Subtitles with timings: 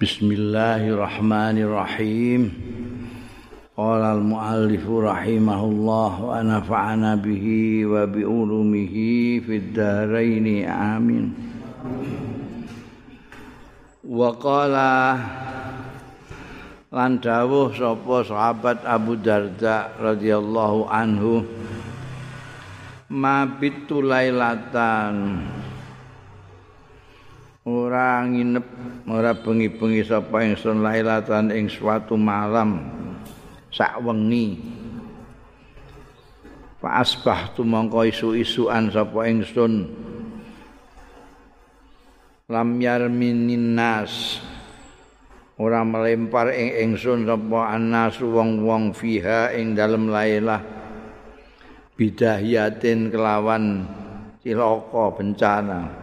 [0.00, 2.56] Bismillahirrahmanirrahim.
[3.76, 11.36] Qala al-muallif rahimahullah wa nafa'ana bihi wa bi ulumihi fid dharain amin.
[14.00, 15.20] Wa qala
[16.88, 21.44] lan dawuh sapa sahabat Abu Darda radhiyallahu anhu
[23.12, 25.44] mabitu lailatan
[27.68, 28.66] ora nginep
[29.04, 32.80] ora bengi-bengi sapa ingsun lailatan ing suatu malam
[33.68, 34.56] sak wengi.
[36.80, 39.92] Fa asbahtu mongko isu-isuan sapa ingsun.
[42.48, 44.40] Lam yarminin nas.
[45.60, 50.64] Ora melempar ing ingsun sapa anas wong-wong fiha ing dalem lailah.
[52.00, 53.84] Bidahiyatin kelawan
[54.40, 55.99] cilaka bencana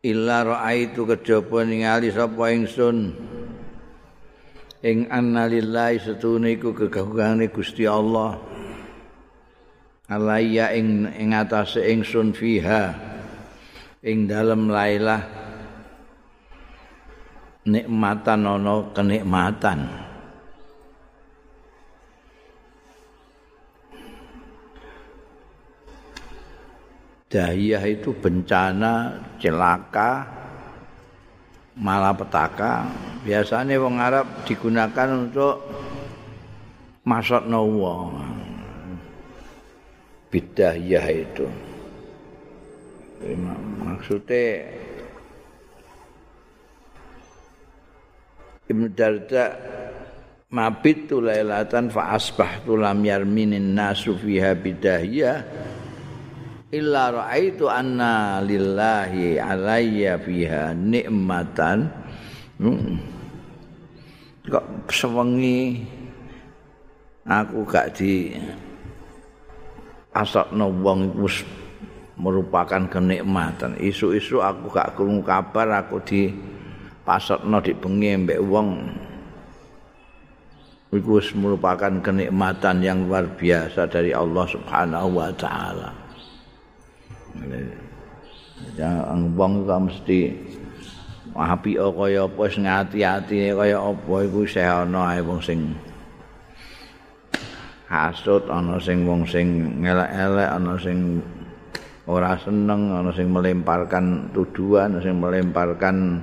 [0.00, 3.12] illa raaitu kejaba ningali sapa ingsun.
[4.80, 8.40] Ing annalillahi setune iku kegagungane Gusti Allah.
[10.08, 12.96] Alaya ing ing atase ingsun fiha.
[14.00, 15.20] Ing dalem lailah
[17.68, 20.09] nikmatan ana kenikmatan
[27.30, 30.26] dahiyah itu bencana celaka
[31.78, 32.90] malapetaka.
[33.22, 35.62] Biasanya wong Arab digunakan untuk
[37.06, 38.18] masuk wong
[40.28, 41.46] bidahiyah itu.
[43.86, 44.46] Maksudnya
[48.70, 49.44] Ibn Darda
[50.50, 55.42] mabit tu lailatan fa asbahtu lam yarminin nasu fiha bidahiyah
[56.70, 61.90] illa raaitu anna lillahi alayya fiha nikmatan
[62.62, 62.94] hmm.
[64.46, 65.82] kok sewengi
[67.26, 68.38] aku gak di
[70.14, 71.28] asokno wong iku
[72.20, 73.80] merupakan kenikmatan.
[73.80, 76.28] Isu-isu aku gak krungu kabar aku di
[77.06, 78.68] pasokno di bengi mbek wong.
[80.90, 85.99] Iku merupakan kenikmatan yang luar biasa dari Allah Subhanahu wa taala
[88.76, 90.20] Jangan wong kok mesti
[91.30, 95.72] api kaya apa sing ati-ati kaya apa iku isih ana ae wong sing
[97.86, 101.22] hasud ana sing wong sing ngelek-elek ana sing
[102.10, 106.18] ora seneng ana sing melemparkan tuduhan ana sing melemparkan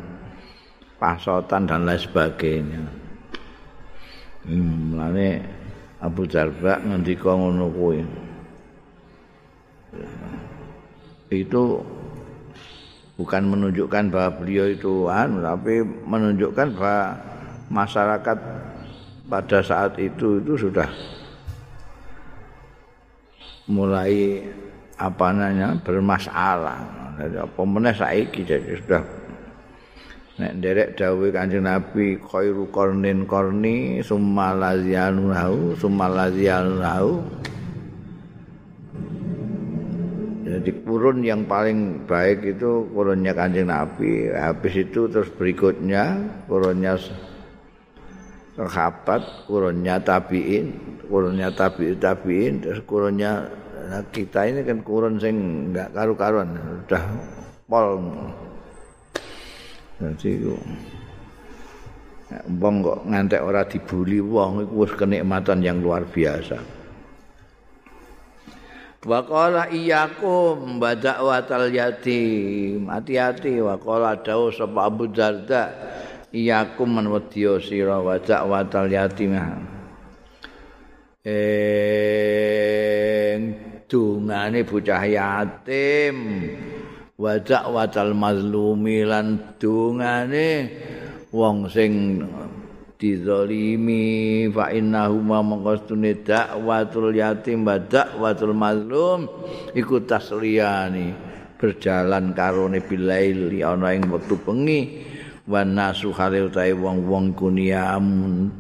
[0.98, 2.84] pasotan dan lain sebagainya.
[4.48, 4.98] Hmm,
[6.02, 8.02] Abu Darba ngendika ngono kuwi.
[11.32, 11.82] Itu
[13.18, 17.00] bukan menunjukkan bahwa beliau itu an tapi menunjukkan bahwa
[17.68, 18.38] masyarakat
[19.28, 20.88] pada saat itu itu sudah
[23.68, 24.40] mulai
[24.96, 26.80] apa namanya bermasalah.
[27.18, 29.04] Jadi apa meneh saiki jadi sudah
[30.38, 35.34] nek derek dawuh Kanjeng Nabi khairu qarnin qarni summa lazianu
[35.82, 37.26] summa lazianu
[40.58, 44.34] Jadi kurun yang paling baik itu kurunnya kanjeng Nabi.
[44.34, 46.18] Habis itu terus berikutnya
[46.50, 46.98] kurunnya
[48.58, 50.74] sahabat, kurunnya tabiin,
[51.06, 53.46] kurunnya tabi tabiin, terus kurunnya
[53.88, 55.36] nah kita ini kan kurun sing
[55.72, 57.04] enggak karu-karuan, sudah
[57.70, 58.02] pol.
[60.02, 60.42] Jadi
[62.58, 66.77] wong kok ngantek ora dibuli wong iku wis kenikmatan yang luar biasa.
[69.08, 72.92] Wa qala iyyakum bada'watal yatim.
[72.92, 75.72] Hati-hati wa qala dawuh sapa Abu Darda
[76.36, 79.32] iyyakum man wadiyo sira wa da'watal yatim.
[81.24, 81.88] Eh
[83.88, 86.16] dungane bocah yatim
[87.16, 90.68] wa da'watal mazlumi lan dungane
[91.32, 92.20] wong sing
[92.98, 99.30] dizalimi fa innahu ma maqastune dakwatul yatim wa dakwatul mazlum
[99.78, 101.14] iku tasliyani
[101.62, 105.06] berjalan karone bilaili ana ing wektu bengi
[105.48, 108.06] wa nasu hale utahe wong-wong kuniam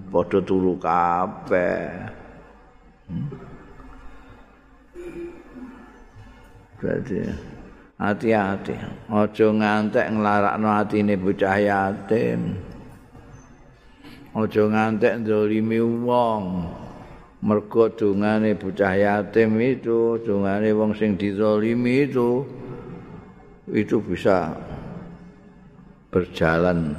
[0.07, 2.15] padha turu kabeh.
[6.77, 7.17] Berarti
[7.97, 8.75] hati-hati,
[9.09, 12.55] ojo ngantek nglarakno atine bocah yatim.
[14.37, 16.43] Aja ngantek ndolimi wong.
[17.37, 22.41] Mergo dungane bocah yatim itu dungane wong sing dizalimi itu
[23.69, 24.57] itu bisa
[26.09, 26.97] berjalan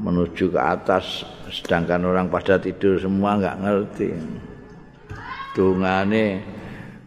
[0.00, 1.24] menuju ke atas.
[1.52, 4.08] Sedangkan orang pada tidur semua nggak ngerti.
[5.52, 6.40] Dungane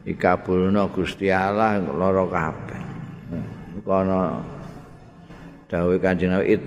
[0.06, 2.84] ikabulno Gusti Allah loro kabeh.
[3.88, 4.44] Kono
[5.72, 6.60] dawuh Kanjeng Nabi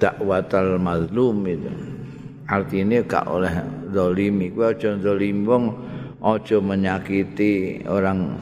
[0.00, 1.70] dakwatal mazlum itu.
[2.48, 3.54] Artinya gak oleh
[3.94, 4.50] zalimi.
[4.50, 5.64] Kuwi aja zalim wong
[6.18, 8.34] aja menyakiti orang.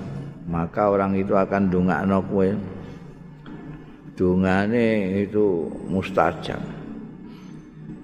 [0.49, 2.49] Maka orang itu akan dungakno kowe.
[4.17, 6.63] Dungane itu mustajab.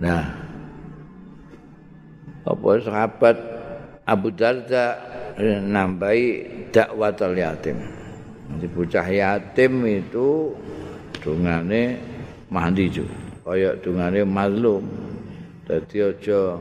[0.04, 0.22] Nah
[2.44, 3.36] apa sahabat
[4.04, 5.00] Abu Darda
[5.64, 7.80] nambahi dakwatul yatim.
[8.44, 10.52] Jadi bocah yatim itu
[11.24, 11.96] dungane
[12.52, 13.23] mandi juga.
[13.44, 14.84] Kaya dungane mazlum.
[15.68, 16.56] Dadi aja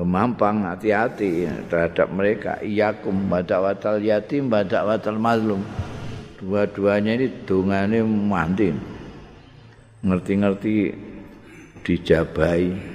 [0.00, 2.58] kemampang hati-hati terhadap mereka.
[2.64, 5.60] Iyakum badakwatul yatim badakwatul mazlum.
[6.40, 8.72] Dua-duanya ini dungane mandi.
[10.04, 10.74] Ngerti-ngerti
[11.84, 12.94] dijabai.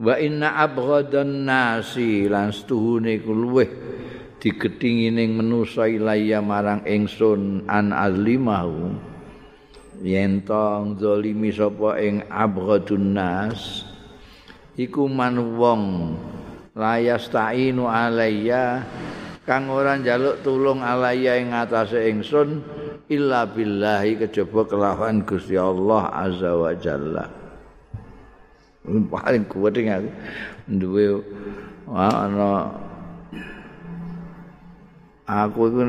[0.00, 3.68] wa inna abghadan nasi lan stuhune luweh
[4.40, 8.96] digedhingi ning manusa ilaya marang ingsun an azlimahu
[10.00, 13.84] yen tong zalimi sapa ing abghadun nas
[14.80, 16.16] iku man wong
[16.72, 18.84] layas ta'inu alayya
[19.44, 22.64] kang ora njaluk tulung alayya ing atase ingsun
[23.10, 27.26] illa billahi kejaba kelawan Gusti Allah azza wa jalla.
[28.86, 30.10] Paling kuat aku.
[30.70, 31.18] Duwe
[31.90, 32.70] ana
[35.26, 35.82] aku itu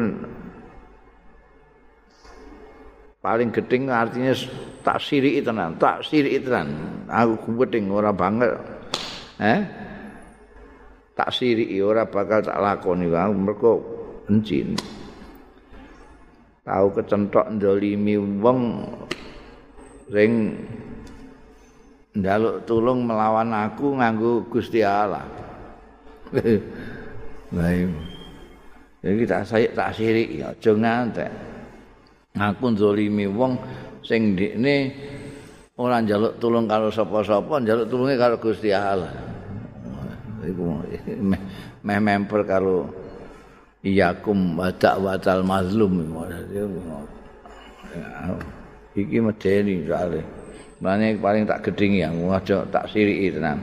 [3.22, 4.34] paling gedeng artinya
[4.82, 8.58] tak siriki tenan tak siriki tenan aku gedeng ora banget
[9.38, 9.62] eh
[11.14, 13.74] tak siriki ora bakal tak lakoni aku mergo
[14.26, 14.74] benci
[16.66, 18.90] tahu kecentok ndolimi wong
[20.10, 20.58] sing
[22.12, 25.24] njaluk tulung melawan aku nganggo Gusti Allah.
[27.56, 27.92] Baik.
[29.02, 31.32] Jadi tak saya tak sirik ya, aja ngantek.
[32.32, 33.60] Aku zalimi wong
[34.08, 34.96] sing ndekne
[35.76, 39.12] ora njaluk tulung karo sapa-sapa, njaluk tulunge karo Gusti Allah.
[40.42, 40.64] Iku
[41.84, 42.88] meh memper karo
[43.84, 46.08] iyakum wa da'watal mazlum.
[48.96, 50.24] Iki medeni soalnya.
[50.82, 53.60] Mane paling tak gedhingi ya, aja tak siriki tenan.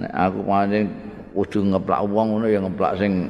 [0.00, 0.88] Nek aku paling
[1.30, 3.28] kudu ngeplak wong ngono ya ngeplak sing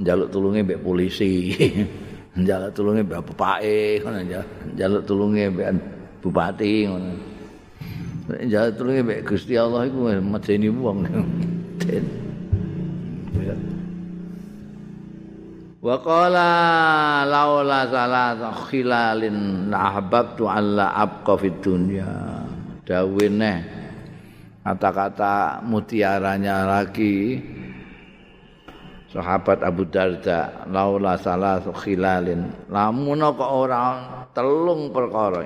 [0.00, 1.52] njaluk tulunge mbek polisi.
[2.36, 4.42] njaluk tulunge mbek bapake ngono ya.
[4.74, 5.68] Njaluk tulunge mbek
[6.20, 7.12] bupati ngono.
[8.28, 10.98] Nek njaluk tulunge mbek Gusti Allah iku medeni wong.
[15.78, 16.50] Wa qala
[17.24, 22.10] laula salasa khilalin ahbabtu alla abqa fid dunya.
[22.82, 23.52] Dawene
[24.64, 27.40] kata-kata mutiaranya lagi
[29.08, 33.80] sahabat Abu Darda laula salasa khilalin lamun kok ora
[34.36, 35.44] telung perkara.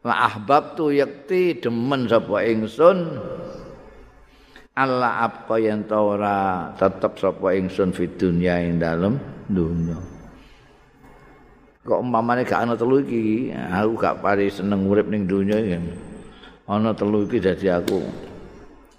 [0.00, 3.20] La ahbabtu yakti demen sapa ingsun
[4.72, 9.20] Allah apa yang ora tetep sapa ingsun fi dunya ing dalem
[9.50, 9.98] dunya.
[11.84, 15.76] Kok umpamane gak ana telu iki, aku gak pari seneng urip ning dunya iki.
[16.64, 18.00] Ana telu iki dadi aku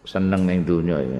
[0.05, 1.19] seneng ning dunya iki.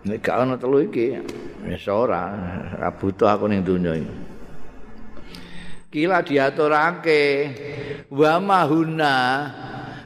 [0.00, 1.20] Nek gak ana telu iki,
[1.68, 2.32] wis ora,
[2.72, 4.30] ora butuh aku ning dunya iki.
[5.90, 7.50] kila diaturake
[8.14, 9.14] wa mahuna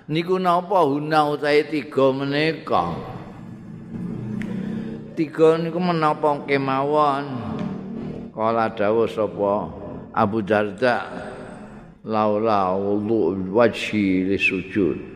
[0.08, 2.96] niku napa huna utahe tiga menika?
[5.12, 7.24] Tiga niku menapa kemawon?
[8.32, 9.70] Kala dawuh sapa
[10.16, 11.06] Abu Darda
[12.02, 15.13] laula wudu wajhi li sujud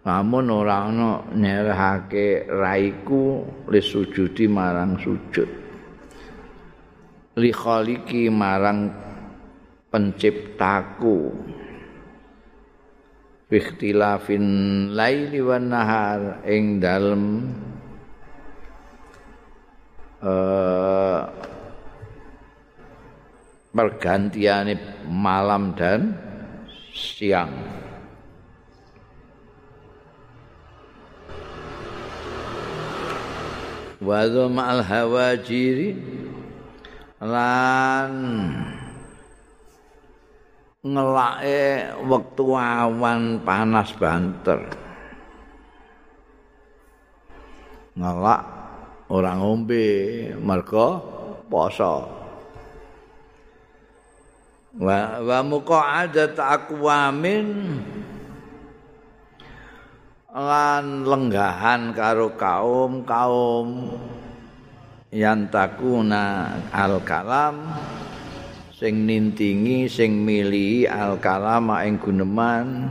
[0.00, 5.50] namun ora ana nyerahake raiku li sujudi marang sujud.
[7.36, 8.88] Li khaliki marang
[9.92, 11.18] penciptaku.
[13.50, 14.46] Ikhtilafin
[14.94, 17.50] laili wan nahar ing dalem
[20.22, 21.26] uh,
[23.74, 24.78] pergantiane
[25.10, 26.14] malam dan
[26.94, 27.79] siang
[34.00, 35.92] wa ma'al hawajiri
[37.20, 38.12] lan
[40.80, 44.64] ngelake wektu awan panas banter.
[47.92, 48.42] Ngelak
[49.12, 49.86] orang ngombe
[50.40, 50.88] mergo
[51.52, 52.08] poso.
[54.80, 57.46] Wa wa muqa'adat aqwamin
[60.30, 63.90] lan lenggahan karo kaum-kaum
[65.10, 67.66] yang takuna al kalam
[68.70, 72.86] sing nintingi sing mili al kalam ing guneman.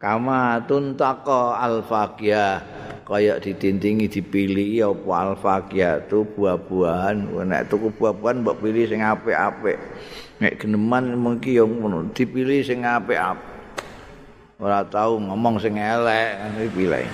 [0.00, 2.58] Kama tuntaka al faqiyah
[3.06, 7.28] kaya ditintingi dipilih apa al faqiyah tu buah-buahan.
[7.44, 9.78] Nek tuku buah-buahan mbok pilih sing apik-apik.
[10.40, 13.51] Nek geneman mungkin yo ngono dipilih sing apik-apik
[14.62, 17.06] ora tahu ngomong sing elek pilih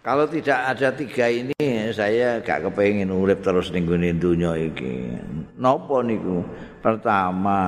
[0.00, 5.12] kalau tidak ada tiga ini saya gak kepengin urip terus ning gone donya iki.
[5.60, 6.40] Napa niku?
[6.80, 7.60] Pertama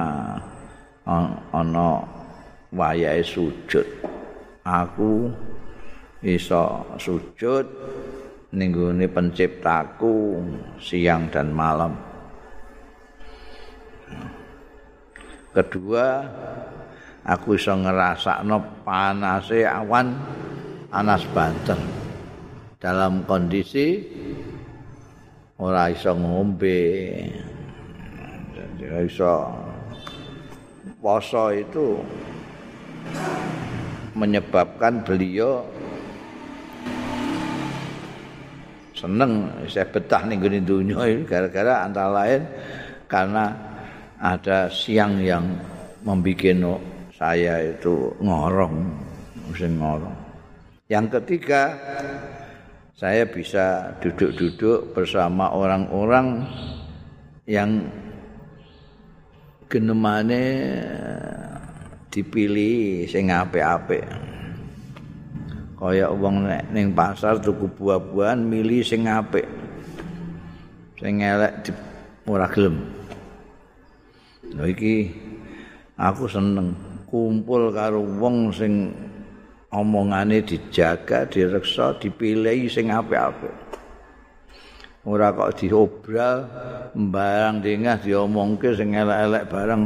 [1.52, 1.90] ana
[2.72, 3.84] wayahe sujud.
[4.64, 5.28] Aku
[6.24, 7.68] iso sujud
[8.56, 10.40] ning gone penciptaku
[10.80, 11.92] siang dan malam.
[15.52, 16.24] Kedua
[17.22, 20.14] aku iso ngrasakno panase awan
[20.90, 21.78] anas banter.
[22.82, 24.02] Dalam kondisi
[25.62, 26.82] ora iso ngombe.
[28.58, 29.34] Jadi iso
[30.98, 31.98] poso itu
[34.18, 35.62] menyebabkan beliau
[38.98, 39.50] seneng.
[39.70, 42.42] Saya betah gini dunia ini gara-gara antara lain
[43.06, 43.54] karena
[44.18, 45.42] ada siang yang
[46.02, 46.58] membuat
[47.22, 48.82] saya itu ngorong,
[49.46, 50.10] musim ngorong.
[50.90, 51.70] Yang ketiga,
[52.98, 56.42] saya bisa duduk-duduk bersama orang-orang
[57.46, 57.86] yang
[59.70, 60.74] genemane
[62.10, 64.02] dipilih sing apik-apik.
[65.78, 69.46] Kaya wong nek ning pasar tuku buah-buahan milih sing apik.
[70.98, 71.70] Sing elek
[72.26, 72.82] ora gelem.
[74.58, 75.14] Lha iki
[75.94, 78.88] aku seneng kumpul karo wong sing
[79.68, 83.52] omongane dijaga, direksa, dipilih sing apik-apik.
[85.04, 86.46] Ora kok diobral
[86.94, 89.82] barang dengah diomongke sing elek-elek barang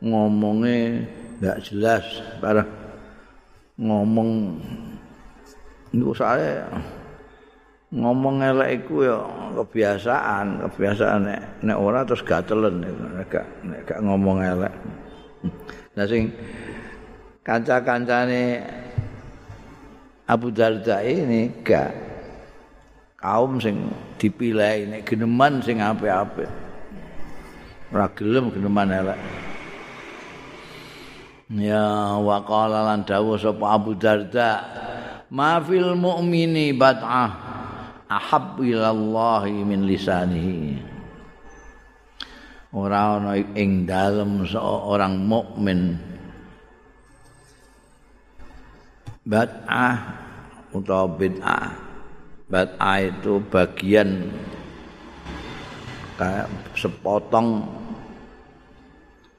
[0.00, 1.04] ngomongnya
[1.42, 2.06] nggak jelas
[2.38, 2.70] barang
[3.82, 4.54] ngomong
[5.90, 6.70] niku saya
[7.94, 9.18] ngomong elek iku ya
[9.58, 13.30] kebiasaan, kebiasaan nek nek ora terus gatelen nek
[13.86, 14.74] gak ngomong elek.
[15.94, 16.34] Nah sing
[17.46, 18.66] kanca-kancane
[20.26, 21.94] Abu Darda ini gak
[23.20, 26.50] kaum sing dipilih nek geneman sing apik-apik.
[27.94, 29.20] Ora gelem geneman elek.
[31.54, 34.50] Ya wa lan dawuh sapa Abu Darda,
[35.30, 37.30] "Ma fil mu'mini bad'ah
[38.10, 40.93] ahab ilallahi min lisanihi."
[42.74, 45.94] Ora ana ing dalem seorang mukmin.
[49.24, 49.96] Bid'ah
[50.74, 51.70] utawa bid'ah.
[52.50, 54.28] Bid'ah itu bagian
[56.18, 57.62] kayak sepotong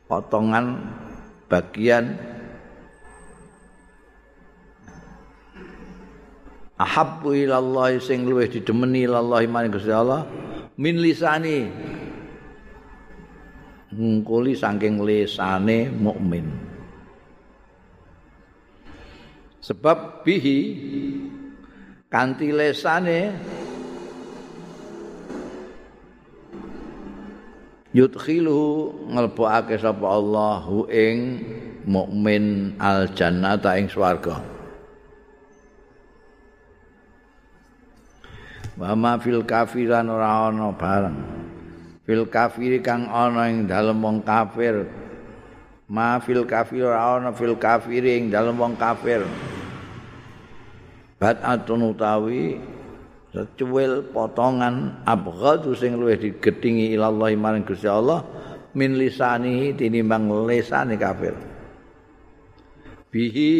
[0.10, 0.80] potongan
[1.48, 2.18] bagian
[6.75, 10.27] ahabbu ilallah sing luwih didemeni ilallah maring Gusti Allah
[10.75, 11.72] min lisani
[13.95, 16.51] ngungkuli saking lesane mukmin.
[19.63, 20.59] Sebab bihi
[22.11, 23.33] kanthi lesane
[27.95, 31.17] yudkhilu ngelbokake sapa Allahu ing
[31.87, 34.43] mukmin al jannata ing swarga.
[38.75, 41.44] Wa ma fil kafiran ora ana bareng.
[42.05, 44.85] Fil kafir kang ana ing dalem wong kafir.
[45.89, 49.25] Ma fil kafir ana fil kafir ing dalem wong kafir.
[51.17, 52.62] Bat atun utawi
[53.33, 58.24] secuil potongan abghadu sing luwih digedhingi ilallah maring Gusti Allah
[58.77, 61.33] min lisani tinimbang lesane kafir.
[63.09, 63.51] Bihi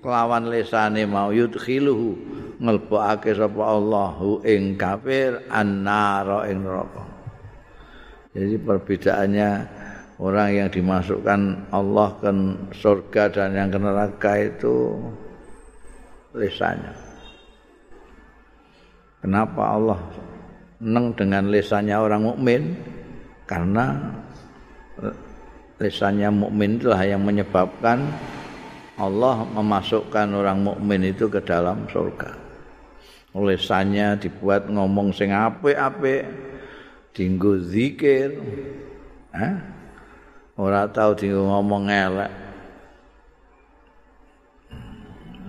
[0.00, 2.16] kelawan lesane mau yudkhiluhu
[2.56, 7.17] ngelbokake sapa Allahu ing kafir annara ing neraka
[8.38, 9.50] Jadi perbedaannya
[10.22, 12.30] orang yang dimasukkan Allah ke
[12.70, 14.94] surga dan yang ke neraka itu
[16.38, 16.94] lisannya.
[19.18, 19.98] Kenapa Allah
[20.78, 22.78] neng dengan lesannya orang mukmin
[23.50, 23.98] karena
[25.82, 28.06] lesannya mukmin itulah yang menyebabkan
[28.98, 32.38] Allah memasukkan orang mukmin itu ke dalam surga.
[33.34, 36.26] Lesannya dibuat ngomong sing apik-apik,
[37.18, 38.38] dinggo zikir.
[39.34, 39.54] Eh?
[40.54, 42.32] Ora tahu dinggo ngomong elek.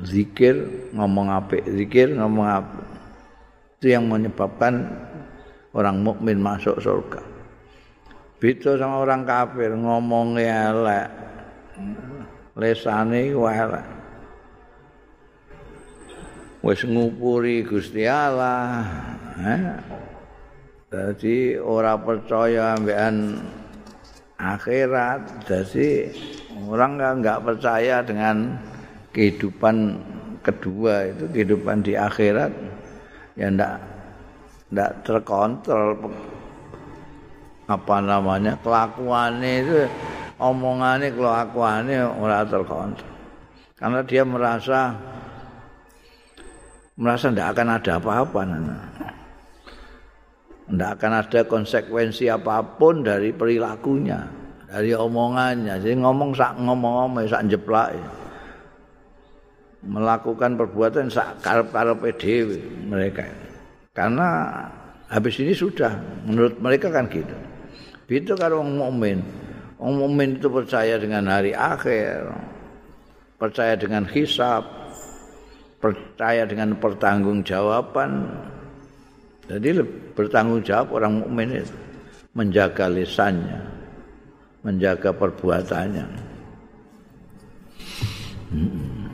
[0.01, 0.55] Zikir
[0.97, 2.88] ngomong apik, zikir ngomong apik.
[3.77, 4.89] Itu yang menyebabkan
[5.77, 7.21] orang mukmin masuk surga.
[8.39, 11.07] Beda sama orang kafir ngomong elek.
[12.57, 13.88] lesane elek.
[16.59, 18.83] Wis ngupuri Gusti Allah.
[19.39, 19.63] Eh?
[20.89, 23.38] Jadi ora percaya ambekan
[24.41, 25.46] akhirat.
[25.46, 26.10] Jadi
[26.65, 28.58] orang kan nggak percaya dengan
[29.13, 30.01] kehidupan
[30.41, 32.50] kedua itu kehidupan di akhirat
[33.38, 33.77] ya ndak
[34.74, 36.10] ndak terkontrol
[37.69, 39.86] apa namanya kelakuannya itu
[40.41, 43.13] omongane kelakuane ora terkontrol.
[43.77, 44.98] Karena dia merasa
[46.98, 48.41] merasa tidak akan ada apa-apa
[50.69, 54.21] Tidak akan ada konsekuensi apa pun dari perilakunya,
[54.69, 55.81] dari omongannya.
[55.81, 57.97] Jadi ngomong sak ngomong-ngomong sak jeplak.
[59.81, 63.25] Melakukan perbuatan sak karep-karep dhewe mereka.
[63.97, 64.61] Karena
[65.09, 65.97] habis ini sudah
[66.29, 67.33] menurut mereka kan gitu.
[68.05, 69.19] Itu kalau orang mukmin.
[69.81, 72.29] Orang mukmin itu percaya dengan hari akhir,
[73.41, 74.69] percaya dengan hisab,
[75.81, 78.29] percaya dengan pertanggungjawaban.
[79.50, 79.82] Jadi
[80.13, 81.74] bertanggung jawab orang mukmin itu
[82.38, 83.65] menjaga lisannya,
[84.62, 86.06] menjaga perbuatannya.
[88.53, 89.10] Hmm.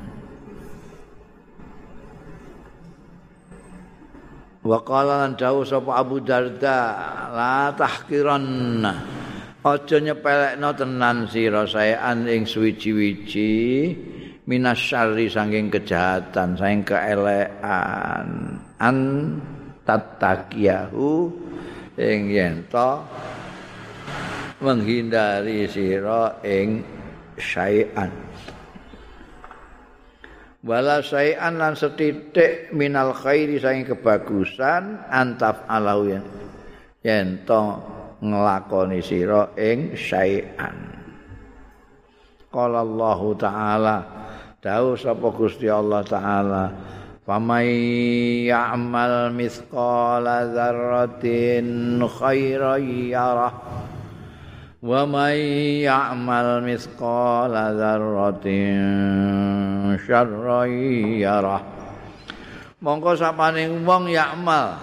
[4.65, 6.79] Wa qala lan sapa Abu Darda
[7.31, 8.93] la tahqiranna
[9.65, 13.53] aja nyepelekno tenan sira saean ing suwi-wiji
[14.45, 18.29] minasyari saking kejahatan saking keelekan
[18.77, 18.97] an
[19.85, 21.31] tatakiyahu
[21.95, 22.89] ing yen to
[24.59, 26.81] menghindari sira ing
[27.37, 28.11] saean
[30.65, 36.09] wala saean lan setitik minal khairi saking kebagusan antaf alau
[37.05, 37.61] yen to
[38.25, 40.97] nglakoni sira ing syai'an.
[42.49, 43.97] Qala Allah Ta'ala
[44.65, 46.63] Dawu sapa Gusti Allah Ta'ala
[47.25, 53.53] Ya'mal mithqala dzarratin khairan yarah
[54.85, 55.41] wa may
[55.89, 58.77] ya'mal mithqala dzarratin
[60.05, 60.69] syarran
[61.17, 61.65] yarah
[62.85, 64.77] Mongko sapane wong ya'mal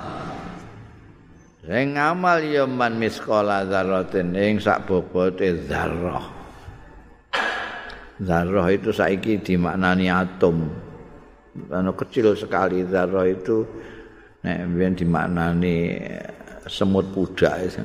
[1.62, 6.26] Sing ngamal ya man miskola dzarratin ing sak bobote zarrah.
[8.18, 10.81] Zarrah itu saiki dimaknani atom.
[11.52, 13.60] Anu kecil sekali zarrah itu
[14.40, 16.00] nek mbiyen dimaknani
[16.64, 17.84] semut pudak itu.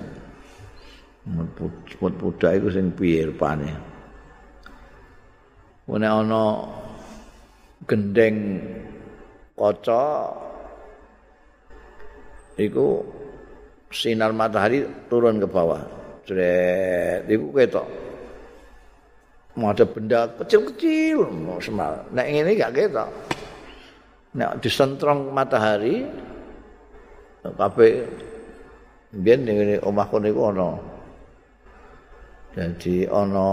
[1.92, 3.76] Semut pudak itu sing piye rupane.
[5.88, 6.64] Nek ana
[7.84, 8.64] gendeng
[9.60, 10.32] kaca
[12.56, 13.04] iku
[13.92, 15.84] sinar matahari turun ke bawah.
[16.24, 17.88] Jret, iku ketok.
[19.58, 22.04] Mau ada benda kecil-kecil, mau semal.
[22.14, 23.10] Nek ini gak ketok.
[24.38, 26.06] Nek disentrong matahari,
[27.42, 27.88] tapi
[29.10, 30.70] biar ini omahku niku ono.
[32.54, 33.50] Jadi ono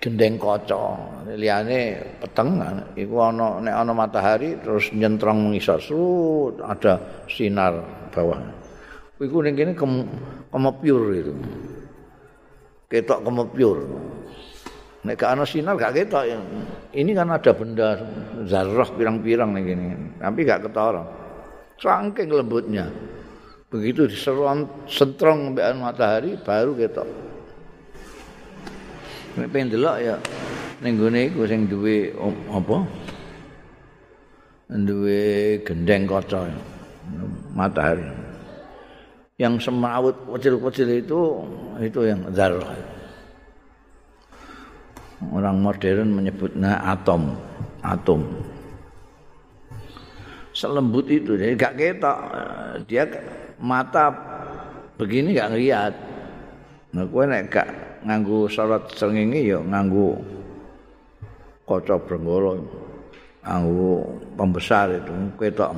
[0.00, 0.84] gendeng kaca.
[1.32, 2.60] Liyane peteng
[2.96, 7.80] iku ana nek ana matahari terus nyentrong ngisor sut ada sinar
[8.12, 8.40] bawah.
[9.20, 9.72] Iku ning kene
[10.52, 11.32] kemepyur itu.
[12.88, 13.78] Ketok kemepyur
[15.04, 16.24] nek gak ana sinar gak ketok
[16.92, 17.96] ini kan ada benda
[18.44, 19.86] zarah pirang-pirang ning kene
[20.20, 21.04] tapi gak ketara
[21.80, 22.90] saking lembutnya
[23.70, 27.30] begitu diserong sentrong mbek matahari baru ketok
[29.38, 30.16] Nek pengen delok ya
[30.82, 32.10] ning gone iku sing duwe
[32.50, 32.82] apa?
[34.70, 35.22] Duwe
[35.62, 36.50] gendeng kaca
[37.54, 38.10] matahari.
[39.38, 41.20] Yang semrawut kecil-kecil itu
[41.78, 42.74] itu yang zarah.
[45.20, 47.36] Orang modern menyebutnya atom,
[47.84, 48.24] atom.
[50.56, 52.18] Selembut itu, jadi gak ketok.
[52.88, 53.04] Dia
[53.60, 54.08] mata
[54.96, 55.92] begini gak ngeliat.
[56.96, 57.68] Nah, gue nek gak
[58.00, 60.16] nganggo sorot srengenge ya nganggo
[61.68, 62.56] kaca brenggara
[63.44, 63.92] nganggo
[64.40, 65.70] pembesar itu ketok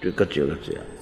[0.00, 0.99] kecil-kecil.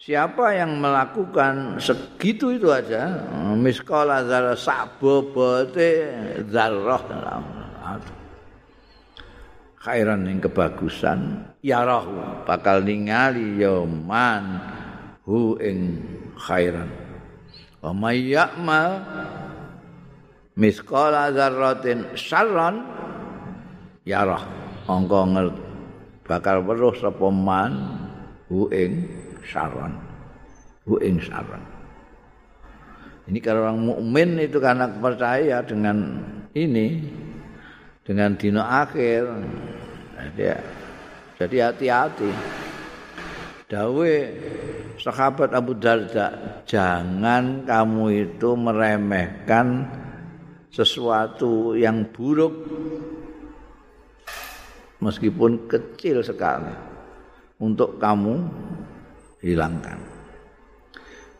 [0.00, 3.20] Siapa yang melakukan segitu itu aja,
[3.52, 6.08] miskola zarah sabobote
[6.48, 7.04] zarah
[9.76, 11.44] khairan yang kebagusan.
[11.60, 12.16] Ya rahu
[12.48, 14.64] bakal ningali yoman
[15.28, 16.00] hu ing
[16.48, 16.88] khairan.
[17.84, 19.04] Wa may ya'mal
[20.56, 22.88] miskola zarratin syarran
[24.08, 24.48] yarah
[24.88, 25.52] angka
[26.24, 28.00] bakal weruh sapa man
[28.48, 29.96] hu ing syarran
[30.84, 31.62] hu ing syarran
[33.28, 36.18] ini kalau orang mukmin itu karena percaya dengan
[36.56, 37.04] ini
[38.02, 39.22] dengan dino akhir
[40.20, 40.58] jadi
[41.40, 42.30] jadi hati-hati.
[43.70, 44.14] Dawe
[45.00, 49.88] sahabat Abu Darda jangan kamu itu meremehkan
[50.68, 52.52] sesuatu yang buruk
[55.00, 56.74] meskipun kecil sekali
[57.62, 58.44] untuk kamu
[59.44, 59.98] hilangkan.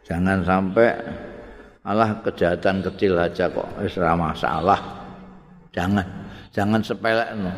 [0.05, 0.91] Jangan sampai
[1.87, 3.69] Allah kejahatan kecil aja kok.
[3.81, 4.81] Wis masalah.
[5.71, 6.07] Jangan
[6.51, 7.53] jangan sepele no.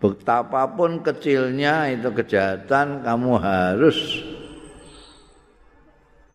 [0.00, 4.20] betapapun kecilnya itu kejahatan kamu harus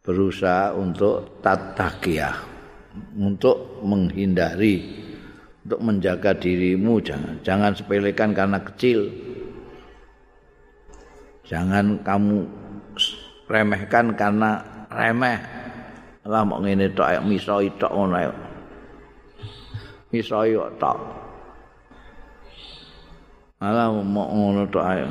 [0.02, 2.34] berusaha untuk tatakiyah
[3.18, 5.06] untuk menghindari
[5.66, 6.98] untuk menjaga dirimu.
[6.98, 9.06] Jangan jangan sepelekan karena kecil.
[11.46, 12.46] Jangan kamu
[13.50, 14.62] remehkan karena
[14.94, 15.42] remeh.
[16.30, 18.34] Lah mau ngene tok ayo miso tok ngono ayo.
[20.14, 20.38] Miso
[20.78, 20.98] tok.
[23.58, 25.08] Malah mau ngono tok ayo.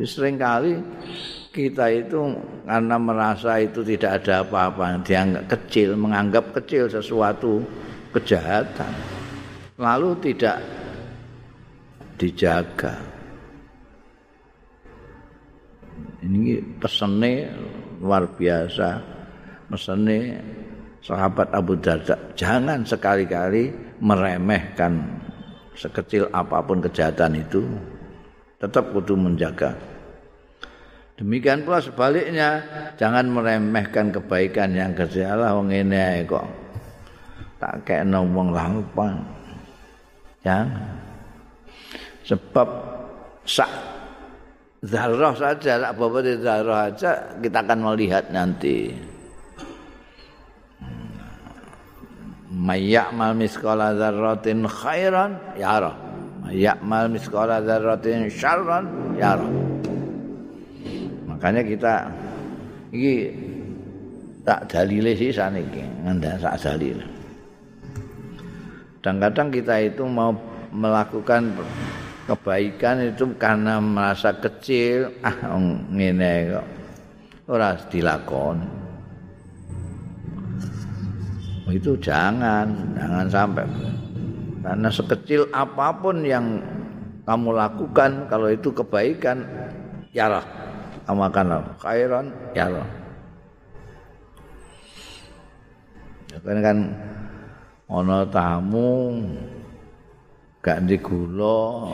[0.00, 0.80] Sering kali
[1.52, 2.32] kita itu
[2.64, 7.60] karena merasa itu tidak ada apa-apa dianggap kecil menganggap kecil sesuatu
[8.14, 8.94] kejahatan.
[9.76, 10.56] Lalu tidak
[12.16, 13.09] dijaga.
[16.20, 17.48] Ini pesannya
[18.00, 19.00] luar biasa.
[19.70, 20.36] Pesannya
[21.00, 23.72] sahabat Abu Darda, jangan sekali-kali
[24.04, 25.00] meremehkan
[25.72, 27.64] sekecil apa pun kejahatan itu.
[28.60, 29.72] Tetap kudu menjaga.
[31.16, 32.60] Demikian pula sebaliknya,
[33.00, 35.28] jangan meremehkan kebaikan yang kecil.
[35.28, 36.44] Allah ini kok
[37.60, 38.72] tak kayak ngomong lah
[40.40, 40.96] Jangan.
[42.24, 42.68] Sebab
[43.44, 43.89] sak
[44.80, 48.92] zarah saja, tak apa zarah saja kita akan melihat nanti.
[52.50, 55.96] Mayakmal miskala zarratin khairan yarah.
[56.44, 59.48] Mayakmal miskala zarratin syarran yarah.
[61.30, 61.94] Makanya kita
[62.90, 63.32] ini
[64.42, 67.06] tak dalile sih saniki, ngandak sak dalile.
[69.00, 70.36] kadang-kadang kita itu mau
[70.68, 71.56] melakukan
[72.30, 75.10] kebaikan itu karena merasa kecil.
[75.26, 75.58] Ah
[75.90, 76.66] ngene kok.
[77.50, 78.80] Ora dilakon
[81.70, 82.66] itu jangan
[82.98, 83.66] jangan sampai.
[84.60, 86.60] Karena sekecil apapun yang
[87.24, 89.46] kamu lakukan kalau itu kebaikan
[90.10, 90.44] ya Allah
[91.06, 91.46] kamu akan
[91.78, 92.88] khairan ya Allah
[96.40, 96.78] kan kan
[97.90, 98.90] ana tamu
[100.60, 101.88] gak ndek gula.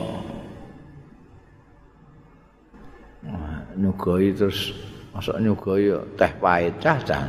[3.77, 4.75] Nyugoi terus
[5.15, 7.23] masuk nyugoi teh pahit cah cah.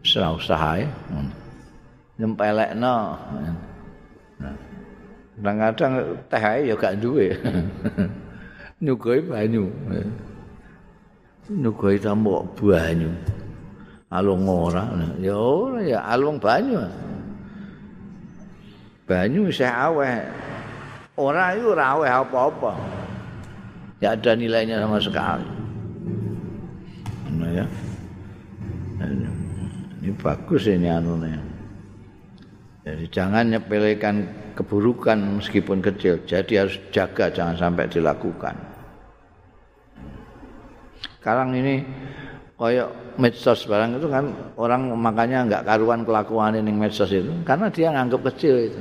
[0.00, 0.88] Serau sahai
[2.20, 3.16] nyempelek no
[5.40, 5.92] kadang-kadang
[6.28, 7.32] teh aja ya gak duwe.
[8.84, 9.72] Nyugoi banyu.
[11.48, 13.08] Nyugoi tambok banyu.
[14.12, 14.84] Alung ora.
[15.16, 16.84] Ya ora ya alung banyu
[19.10, 20.22] banyu isih aweh.
[21.18, 22.78] Ora iku ora apa-apa.
[23.98, 25.50] Ya ada nilainya sama sekali.
[27.34, 27.66] Nah ya.
[30.00, 31.42] Ini bagus ini anunya.
[32.86, 34.16] Jadi jangan nyepelekan
[34.54, 36.22] keburukan meskipun kecil.
[36.24, 38.56] Jadi harus jaga jangan sampai dilakukan.
[41.20, 41.84] Sekarang ini
[42.56, 47.88] koyok medsos barang itu kan orang makanya nggak karuan kelakuan ini medsos itu karena dia
[47.90, 48.80] nganggap kecil itu.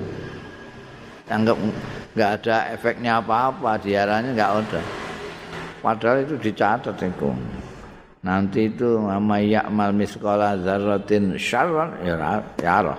[1.29, 1.57] Anggap
[2.17, 4.81] nggak ada efeknya apa-apa diarahnya nggak ada.
[5.79, 7.29] Padahal itu dicatat itu.
[8.19, 11.95] Nanti itu nama yakmal miskola zarratin syarran.
[12.03, 12.97] Ya ya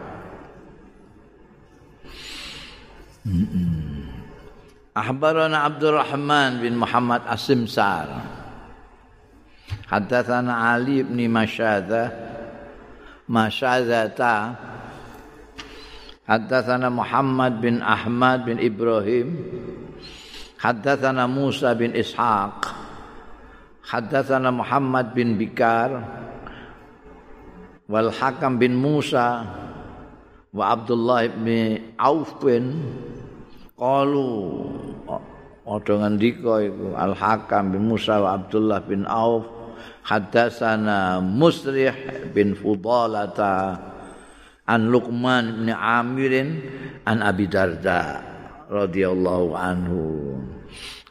[4.96, 8.39] Ahbarana Abdurrahman bin Muhammad Asimsar
[9.90, 12.14] Haddatsana Ali bin Masyadha
[13.26, 14.54] Masyadhata
[16.30, 19.34] Haddatsana Muhammad bin Ahmad bin Ibrahim
[20.62, 22.70] Haddatsana Musa bin Ishaq
[23.82, 25.90] Haddatsana Muhammad bin Bikar
[27.90, 29.42] wal Hakam bin Musa
[30.54, 32.78] wa Abdullah bin Auf bin
[33.74, 34.70] qalu
[35.66, 39.59] Odo ngendika iku Al Hakam bin Musa wa Abdullah bin Auf
[40.10, 41.94] haddatsana Musrih
[42.34, 43.78] bin Fudalata
[44.66, 46.48] an Luqman bin Amirin
[47.06, 48.18] an Abi Darda
[48.66, 50.02] radhiyallahu anhu.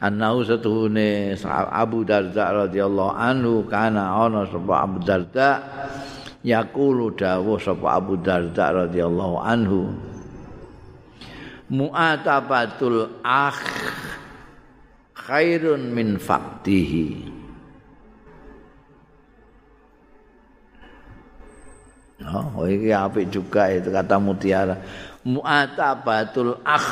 [0.03, 5.49] Annahu satuhune Abu Darda radhiyallahu anhu kana ana sapa Abu Darda
[6.43, 9.95] yaqulu dawuh sapa Abu Darda radhiyallahu anhu.
[11.69, 13.61] Mu'atabatul akh
[15.13, 17.28] khairun min faktihi
[22.29, 24.77] Oh, ini apik juga itu kata mutiara.
[25.25, 26.91] Mu'atabatul akh.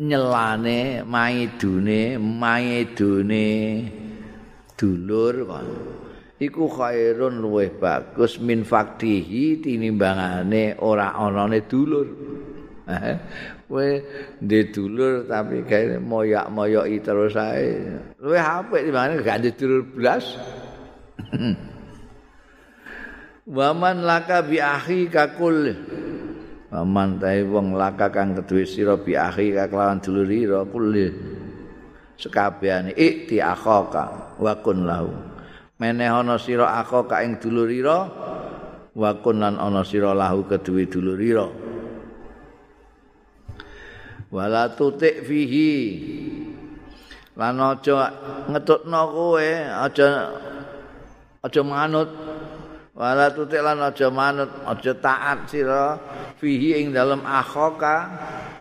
[0.00, 3.48] Nyelane maidune maidune
[4.78, 5.68] dulur kon.
[6.40, 12.08] Iku khairun luwih bagus min faktihi tinimbangane ora anane dulur
[13.70, 14.02] kowe
[14.42, 17.78] ndek dulur tapi gawe moyak-moyoki terus ae.
[18.18, 20.34] Luwih apik timbangane ndek dulur blas.
[23.50, 25.74] Waman laka bi akhi kakul
[26.70, 31.10] Paman tae wong laka kang keduwe sira bi akhi kelawan dulur ira kulli
[32.14, 35.10] sekabehane ikti akhaka wa kun lahu.
[35.82, 38.06] Meneh ana sira akhaka ing dulur ira
[38.94, 41.69] wa kun lan ana sira lahu keduwe dulur ira
[44.30, 45.74] wala tutik fihi.
[47.38, 48.10] Lan aja
[48.50, 50.08] ngetutno kowe aja
[51.42, 52.10] aja manut.
[52.94, 55.98] Wala tutik lan aja manut aja taat sira
[56.38, 58.06] fihi ing dalem akhoka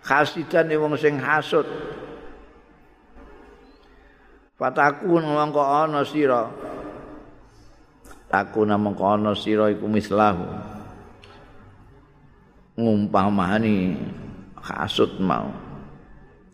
[0.05, 1.65] khasidan wong sing hasud
[4.59, 6.51] Fataku mongko ana sira.
[8.27, 10.43] Taku mongko ana sira iku mislahu.
[12.75, 13.95] Ngumpamani
[14.63, 15.49] hasud mau.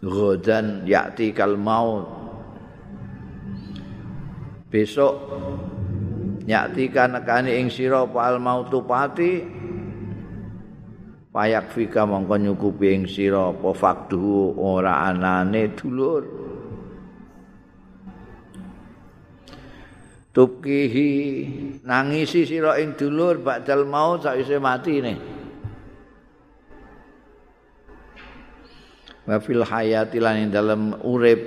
[0.05, 2.05] Godan yakti kal maut.
[4.69, 5.13] Besok
[6.45, 9.41] nyatika nekani ing sira pal mautu pati?
[11.35, 16.23] Payak fika mongko nyukupi ing sira apa fakdu ora anane dulur.
[20.31, 21.11] Tupkihi
[21.87, 25.34] nangisi sira ing dulur badal maut sakwise mati ne
[29.25, 31.41] wa fil hayati lan ing dalem urip.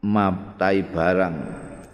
[0.00, 1.36] Mabtai barang.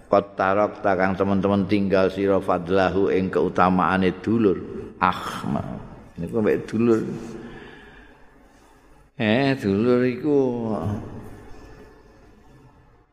[0.06, 4.58] Kotarok takang teman-teman tinggal sira fadlahu ing keutamaane dulur.
[5.02, 5.42] Ah
[6.16, 7.02] niku mek dulur.
[9.18, 10.38] Eh dulur iku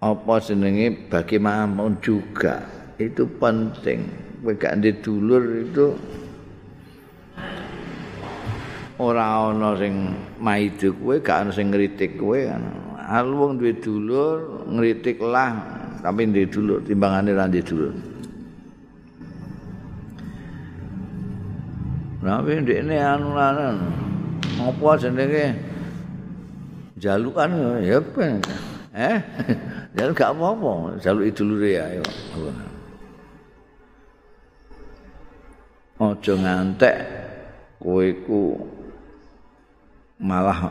[0.03, 1.09] apa jenenge?
[1.09, 2.61] Bagaimanapun juga.
[3.01, 4.05] Itu penting.
[4.43, 5.95] Gak dulur itu
[8.99, 12.63] ora ana sing maidu kowe gak ana sing ngritik kowe kan
[13.09, 15.53] alung duwe dulur ngritik lah
[16.03, 17.89] tapi ndek dulu timbangane ra ndek dulu
[22.23, 23.75] Nabi ndek ini anu lanan
[24.63, 25.45] apa jenenge
[27.01, 27.51] jalukan
[27.83, 28.39] ya ben
[28.93, 29.17] eh?
[29.97, 30.97] Jaluk gak apa-apa.
[31.01, 32.03] Jaluk idulure ya ayo.
[36.01, 36.97] Aja ngantek
[37.77, 38.57] kowe iku
[40.21, 40.69] malah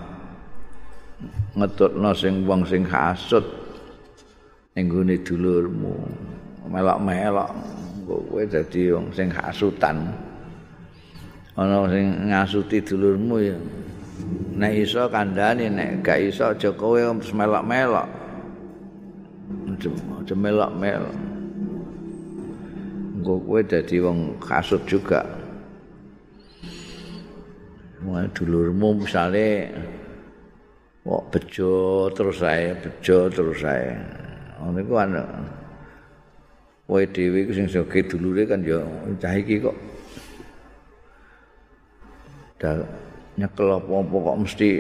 [1.59, 3.45] ngetutno sing wong sing hasud
[4.75, 5.95] ning gone dulurmu.
[6.71, 7.51] Melok-melok
[8.07, 10.09] kowe dadi wong sing hasutan
[11.59, 13.59] ana sing ngasuti dulurmu ya.
[14.57, 18.09] Nek iso kandhane nek gak iso aja kowe melok-melok.
[20.23, 21.17] Aja melok-melok.
[23.23, 25.42] Kowe dadi wong kasut juga
[28.35, 29.71] dulurmu misale
[31.03, 31.73] kok bejo
[32.15, 33.91] terus ae, bejo terus ae.
[34.63, 35.23] Ngono iku ana.
[36.87, 38.79] Kowe dhewe iku sing joge dulure kan ya
[39.19, 39.75] cah iki kok.
[42.63, 42.79] Dah
[43.35, 44.71] nyekel apa-apa kok mesti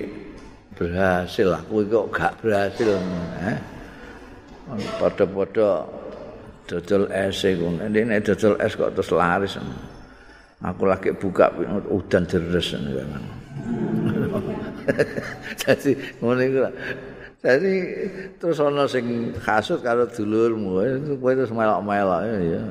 [0.78, 1.48] berhasil.
[1.66, 2.94] Kowe kok gak berhasil.
[3.42, 3.58] Eh?
[5.02, 5.88] Pada-pada
[6.70, 7.66] dodol iku.
[7.82, 9.58] Nek dodol es kok terus laris.
[10.62, 11.51] Aku lagi buka
[11.90, 12.70] udan deres
[15.62, 15.90] Jadi
[16.22, 16.59] ngono iku
[17.42, 17.72] Jadi
[18.38, 20.79] terus ana sing kasut karo dulurmu,
[21.18, 22.62] kowe terus melok-melok ya.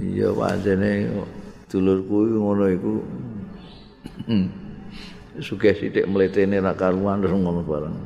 [0.00, 0.32] Iya.
[0.32, 1.12] Pancene
[1.68, 3.04] dulurku ngono iku.
[5.44, 7.96] Sugih sithik mletene ra karuan terus ngono bareng.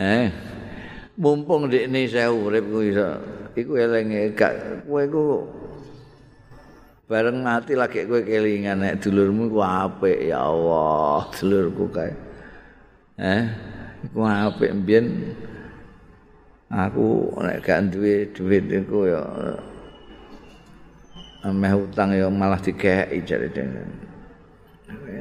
[0.00, 0.32] Eh
[1.18, 3.20] mumpung dekne saya urip ku iso
[3.52, 5.44] iku elenge gak kowe iku
[7.08, 11.24] bareng mati lagi kowe kelingan nek dulurmu ku apik ya Allah.
[11.40, 12.12] Dulurku kae.
[13.16, 13.44] Eh
[14.04, 15.32] iku apik mbiyen
[16.68, 19.24] aku nek gak duwe duit iku ya
[21.48, 23.88] ameh utang ya malah dikeki jare dene.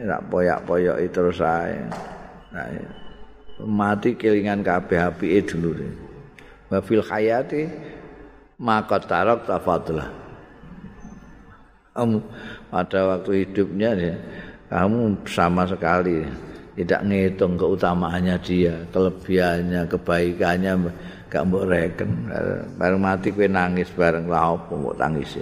[0.03, 1.87] Rak poyak-poyok terus ae.
[2.51, 2.67] Nah,
[3.63, 5.87] mati kelingan kabeh apike dulure.
[6.67, 7.63] Wa fil hayati
[8.59, 10.26] maka tarok tafadlah
[12.69, 14.13] pada waktu hidupnya ya,
[14.69, 16.21] kamu sama sekali
[16.77, 20.73] tidak ngitung keutamaannya dia, kelebihannya, kebaikannya,
[21.25, 22.29] gak mbok reken.
[22.77, 25.41] Bareng mati kowe nangis bareng la opo mbok tangis.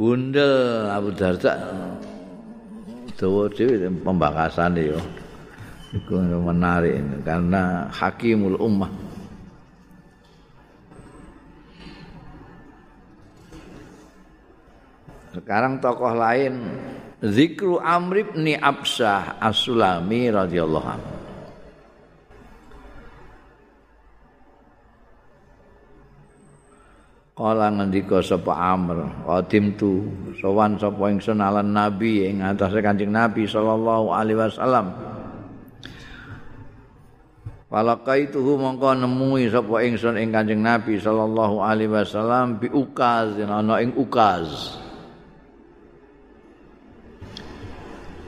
[0.00, 0.48] Bunda
[0.96, 1.60] Abu Darda
[3.20, 4.96] dawa dhewe pembakasan yo.
[5.92, 9.09] Iku menarik karena hakimul ummah.
[15.40, 16.60] Sekarang tokoh lain
[17.24, 21.12] Zikru Amr bin Absah As-Sulami radhiyallahu anhu.
[27.40, 30.12] Kala ngendika sapa Amr, qadim tu
[30.44, 34.92] sowan sapa ingsun alan Nabi ing atase Kanjeng Nabi sallallahu alaihi wasallam.
[37.72, 43.96] Falaqaituhu mongko nemui sapa ingsun ing Kanjeng Nabi sallallahu alaihi wasallam bi ukaz ana ing
[43.96, 44.76] ukaz.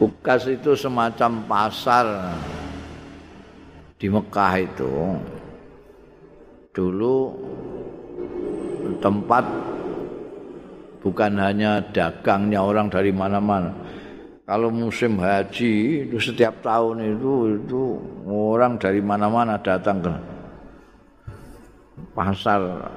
[0.03, 2.35] Ukaz itu semacam pasar
[4.03, 4.91] di Mekah itu.
[6.75, 7.15] Dulu
[8.99, 9.47] tempat
[10.99, 13.71] bukan hanya dagangnya orang dari mana-mana.
[14.43, 17.83] Kalau musim haji itu setiap tahun itu itu
[18.27, 20.13] orang dari mana-mana datang ke
[22.11, 22.91] pasar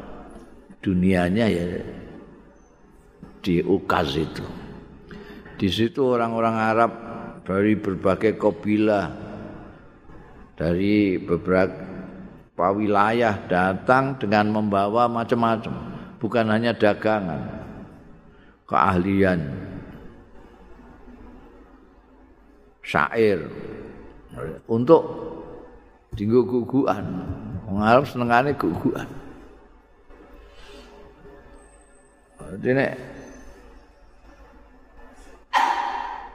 [0.82, 1.66] dunianya ya
[3.46, 4.65] di Ukaz itu.
[5.56, 6.92] Di situ orang-orang Arab
[7.48, 9.08] dari berbagai kabilah
[10.56, 15.96] dari beberapa wilayah datang dengan membawa macam-macam.
[16.16, 17.38] bukan hanya dagangan
[18.66, 19.46] keahlian
[22.82, 23.46] syair.
[24.66, 25.04] Untuk
[26.18, 27.04] tinggu guguan
[27.76, 29.08] ngarep senengane guguan
[32.62, 32.96] Dene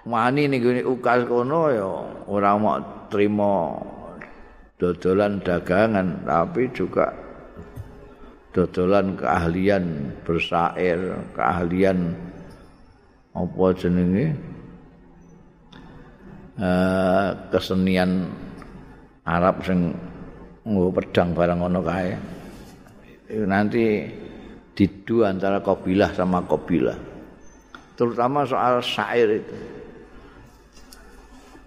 [0.09, 1.89] wani ning gone ukas kono ya
[2.29, 2.81] ora mau
[3.13, 3.77] trimo
[4.81, 7.13] dodolan dagangan tapi juga
[8.51, 10.99] dodolan keahlian bersair,
[11.35, 12.15] keahlian
[13.31, 14.35] apa jenenge?
[16.61, 18.27] Eh kesenian
[19.25, 19.95] Arab sing
[20.67, 22.13] nggo pedang barang ngono kae.
[23.47, 24.11] nanti
[24.75, 26.99] didu antara kabilah sama kabilah.
[27.95, 29.80] Terutama soal syair itu.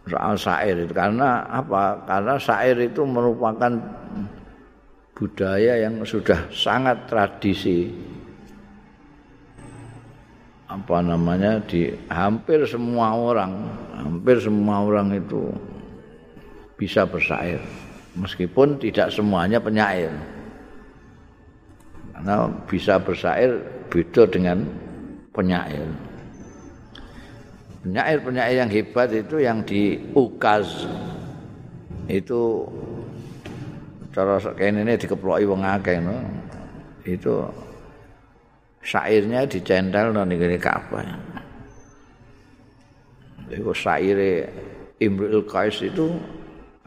[0.03, 0.91] Soal syair itu.
[0.91, 2.03] Karena apa?
[2.03, 3.71] Karena syair itu merupakan
[5.15, 7.87] budaya yang sudah sangat tradisi.
[10.67, 11.63] Apa namanya?
[11.63, 13.53] Di hampir semua orang
[14.03, 15.47] hampir semua orang itu
[16.75, 17.63] bisa bersair
[18.19, 20.11] meskipun tidak semuanya penyair.
[22.11, 24.67] Karena bisa bersair beda dengan
[25.31, 26.12] penyair
[27.83, 30.87] penyair-penyair yang hebat itu yang di ukaz
[32.07, 32.63] itu
[34.15, 36.15] cara kene ini dikeploki wong akeh no.
[37.03, 37.43] Itu
[38.79, 41.03] syairnya dicentel nang ngene Ka'bah.
[43.51, 44.47] Itu syair
[45.03, 46.15] Imrul Qais itu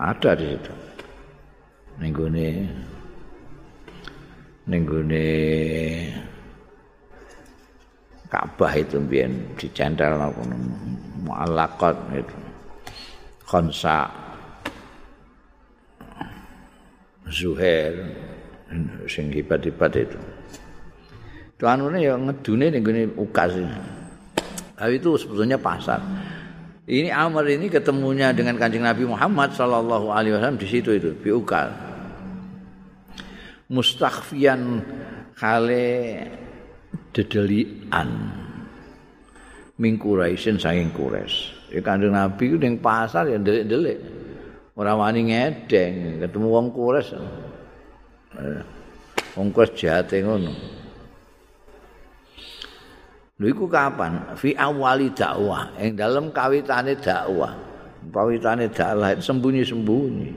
[0.01, 0.73] ada di situ.
[2.01, 2.49] Ning gone
[4.69, 5.29] ning gone
[8.37, 10.45] Ka'bah itu biyen dicentel napa
[11.25, 12.37] mu'allaqat itu.
[13.49, 14.13] Khonsa'
[17.33, 17.97] Zuhair
[19.09, 20.21] sing hebat-hebat itu.
[21.57, 23.79] Itu anune ya ngedune ning gone ukas ini.
[24.93, 26.05] itu sebetulnya pasar.
[26.85, 31.33] Ini Amr ini ketemunya dengan Kanjeng Nabi Muhammad sallallahu alaihi wasallam di situ itu, di
[31.33, 31.73] ukal.
[33.73, 34.85] Mustakhfian
[35.35, 35.89] kale
[37.13, 38.09] dedelian
[39.77, 41.75] min Quraisyin saking Quraisy.
[41.75, 43.99] Ya Kanjeng Nabi ku ning pasar ya ndelik-ndelik.
[44.77, 47.17] ora wani ngedeng ketemu wong kures
[49.33, 50.53] wong kuwi jahate ngono
[53.37, 54.33] Lha iku kapan?
[54.33, 57.53] Fi awali dakwah, ing dalem kawitane dakwah.
[58.09, 60.33] Kawitane dakwah sembunyi-sembunyi.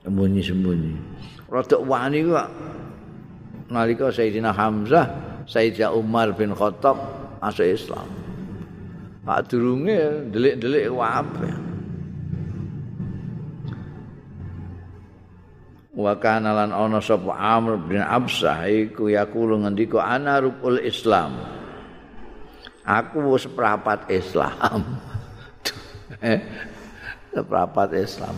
[0.00, 0.92] Sembunyi-sembunyi.
[1.52, 2.48] Rodok wani kok
[3.68, 5.06] nalika Sayyidina Hamzah,
[5.48, 6.96] Sayyidina Umar bin Khattab
[7.40, 8.08] masuk Islam.
[9.24, 11.64] Pak durunge delik-delik wae.
[15.94, 21.38] wa kana lan ana sapa Amr bin Absah iku yaqulu ngendika ana rukul Islam
[22.82, 24.98] aku seprapat Islam
[26.18, 26.42] eh,
[27.30, 28.34] seprapat Islam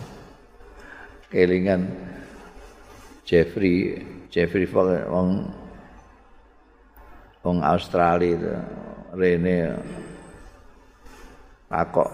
[1.33, 1.89] kelingan
[3.25, 5.47] Jeffrey Jeffrey wong
[7.47, 8.53] wong Australia itu
[9.17, 9.79] Rene
[11.71, 12.11] takok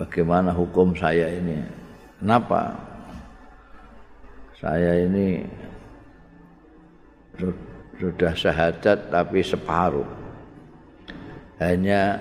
[0.00, 1.60] bagaimana hukum saya ini?
[2.20, 2.76] Kenapa?
[4.60, 5.40] Saya ini
[7.96, 10.08] sudah syahadat tapi separuh.
[11.60, 12.20] Hanya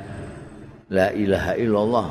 [0.88, 2.10] la ilaha illallah.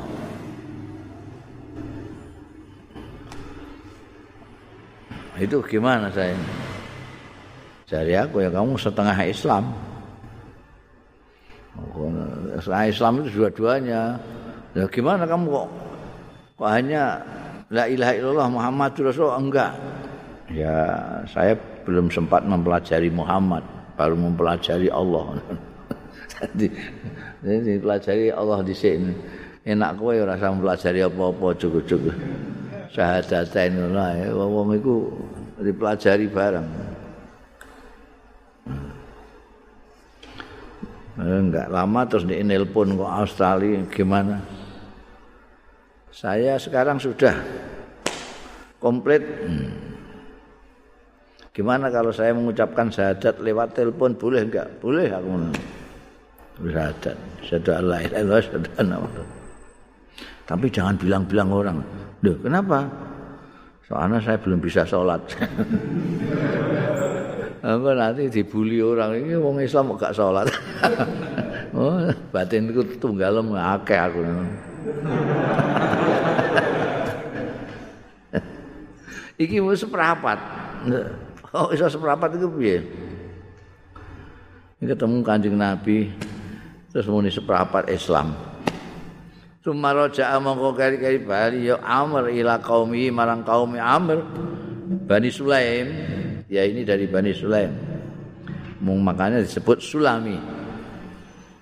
[5.39, 6.35] Itu gimana saya
[7.89, 9.63] cari aku ya kamu setengah Islam
[12.61, 14.21] setengah Islam itu dua-duanya
[14.77, 15.67] ya gimana kamu kok
[16.61, 17.25] kok hanya
[17.73, 19.73] la ilaha illallah Muhammad Rasulullah enggak
[20.49, 20.97] Ya,
[21.29, 21.53] saya
[21.85, 23.61] belum sempat mempelajari Muhammad,
[23.93, 25.37] baru mempelajari Allah.
[27.45, 29.13] Jadi, pelajari Allah di sini.
[29.61, 32.17] Enak kowe ora usah mempelajari apa-apa cukup-cukup.
[32.89, 34.33] Syahadatain ae.
[34.33, 35.13] Wong iku
[35.61, 36.65] dipelajari bareng.
[41.19, 44.39] Enggak lama terus di nelpon kok Australia gimana?
[46.15, 47.35] Saya sekarang sudah
[48.79, 49.19] komplit.
[49.19, 49.67] Hmm.
[51.51, 54.79] Gimana kalau saya mengucapkan syahadat lewat telepon boleh enggak?
[54.79, 55.51] Boleh aku
[56.71, 57.17] syahadat.
[57.43, 58.79] Syahadat Allah ilaha syahadat
[60.47, 61.77] Tapi jangan bilang-bilang orang.
[62.23, 62.87] Loh, kenapa?
[63.91, 65.19] Soalnya saya belum bisa sholat.
[67.59, 70.47] Apa nanti dibully orang ini wong Islam kok gak sholat.
[71.75, 74.19] oh, batinku tunggalem akeh aku.
[79.43, 80.39] Iki wis seprapat.
[81.51, 82.83] Oh, iso seprapat itu piye?
[84.79, 86.11] Ketemu Kanjeng Nabi
[86.91, 88.31] terus muni seprapat Islam.
[89.59, 94.23] Sumaraja mongko kari-kari bali ya Amr ila qaumi marang kaum Amr
[95.03, 95.87] Bani Sulaim
[96.49, 97.71] ya ini dari Bani Sulaim.
[98.81, 100.35] Mung makanya disebut Sulami.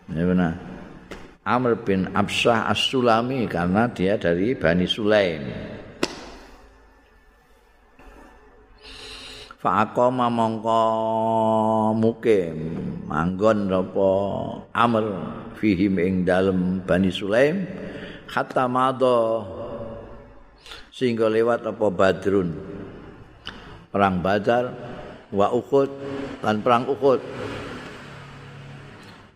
[0.09, 0.55] Ya benar.
[1.47, 5.43] Amr bin Absah As-Sulami karena dia dari Bani Sulaim.
[9.57, 10.81] faqama mongko
[11.97, 12.55] mukim
[13.09, 14.09] manggon apa
[14.69, 15.05] amr
[15.57, 17.65] fihim ing dalem bani sulaim
[18.29, 19.41] hatta madha
[20.93, 22.53] sehingga lewat apa badrun
[23.97, 24.69] perang badar
[25.33, 25.89] wa ukhud
[26.45, 27.17] lan perang ukhud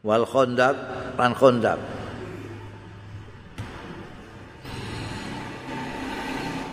[0.05, 0.77] wal khandaq
[1.17, 1.81] lan khandaq.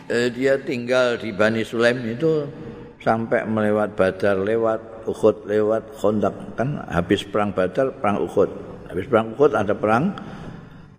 [0.09, 2.49] Eh, dia tinggal di Bani Sulaim itu
[3.05, 6.57] sampai melewat Badar lewat Uhud lewat Khandaq.
[6.57, 8.49] Kan habis perang Badar perang Uhud.
[8.89, 10.17] Habis perang Uhud ada perang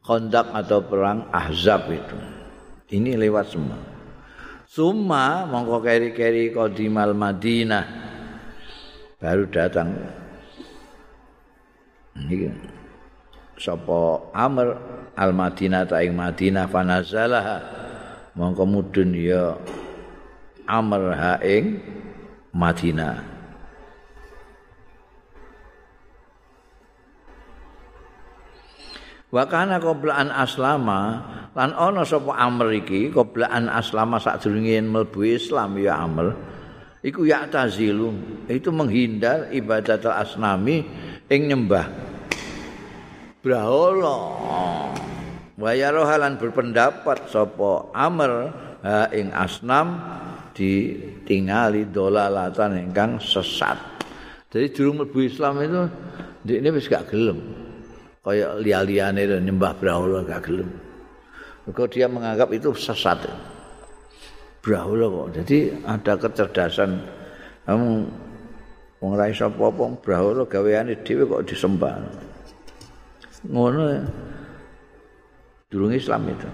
[0.05, 2.17] Khandaq atau perang Ahzab itu.
[2.93, 3.88] Ini lewat semua
[4.69, 7.89] Suma mongko keri-keri kodimal Madinah.
[9.17, 9.97] Baru datang.
[12.13, 12.53] Ini
[13.57, 14.77] sapa Amr
[15.17, 17.45] al Madinah ta ing Madinah fanazalah
[18.37, 19.57] mongko mudun ya
[20.69, 21.81] Amr ha ing
[22.53, 23.38] Madinah.
[29.29, 31.21] Wa kana qoblaan aslama
[31.53, 36.33] lan ana sapa Amr iki qoblaan aslama sadurunge mlebu Islam ya Amr
[37.05, 38.09] iku ya tazilu
[38.49, 40.81] itu menghindar ibadat asnami
[41.29, 41.85] ing nyembah
[43.45, 44.17] brahala
[45.61, 48.31] wa yarohalan berpendapat sapa Amr
[48.81, 49.99] ha ing asnam
[50.57, 53.77] ditingali dolalatan ingkang sesat.
[54.49, 55.81] Jadi durung mlebu Islam itu
[56.49, 57.68] ini wis gak gelem.
[58.19, 60.69] Kaya liya-liyane nyembah brahala gak gelem.
[61.63, 63.23] Mergo dia menganggap itu sesat.
[64.59, 65.27] Brahala kok.
[65.39, 65.57] Jadi
[65.87, 66.99] ada kecerdasan
[67.63, 68.09] kamu
[68.99, 71.95] wong ra iso apa-apa brahala gaweane dhewe kok disembah.
[73.47, 74.03] Ngono ya.
[75.69, 76.49] Durung Islam itu.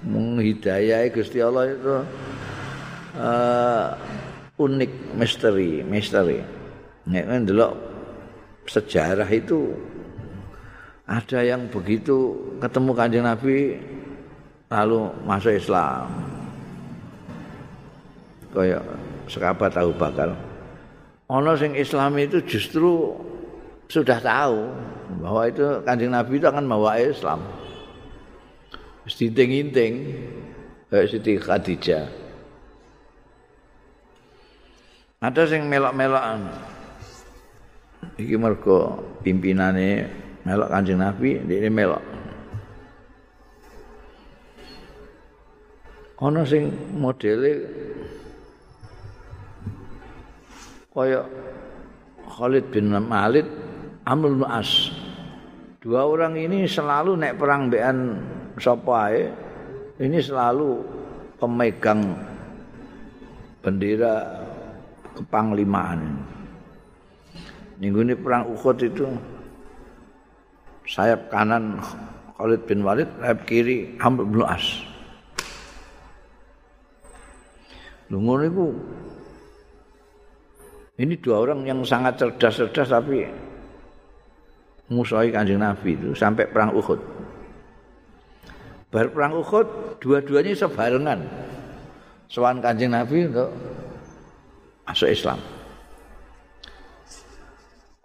[0.00, 1.92] menghidayai Gusti Allah itu
[3.20, 3.86] uh,
[4.56, 6.40] unik misteri misteri
[7.04, 7.72] nek ndelok
[8.70, 9.74] sejarah itu
[11.10, 13.82] ada yang begitu ketemu kanjeng Nabi
[14.70, 16.06] lalu masuk Islam
[18.54, 18.82] kayak
[19.26, 20.38] sekabat tahu bakal
[21.26, 23.18] ono sing Islam itu justru
[23.90, 24.70] sudah tahu
[25.18, 27.42] bahwa itu kanjeng Nabi itu akan bawa Islam
[29.10, 29.94] Sinting-inting
[30.86, 32.06] kayak Siti Khadijah.
[35.20, 36.46] Ada sing melok-melokan.
[38.20, 40.04] Iki mergo pimpinane
[40.44, 42.04] melok Kanjeng Nabi, ini melok.
[46.20, 46.68] Ana sing
[47.00, 47.64] modele
[50.92, 51.24] kaya
[52.28, 53.48] Khalid bin Malik
[54.04, 54.92] Amr bin As.
[55.80, 58.20] Dua orang ini selalu naik perang bean
[58.60, 59.16] sapa
[59.96, 60.84] ini selalu
[61.40, 62.20] pemegang
[63.64, 64.44] bendera
[65.16, 66.29] kepanglimaan.
[67.80, 69.08] Minggu ini perang Uhud itu
[70.84, 71.80] sayap kanan
[72.36, 74.84] Khalid bin Walid, sayap kiri Amr bin As.
[78.12, 78.66] Lungun itu
[81.00, 83.24] ini dua orang yang sangat cerdas-cerdas tapi
[84.92, 87.00] musuhi kanjeng Nabi itu sampai perang Uhud.
[88.90, 91.22] Bar perang Uhud dua-duanya sebarengan.
[92.30, 93.50] Sowan Kanjeng Nabi untuk
[94.86, 95.38] masuk Islam.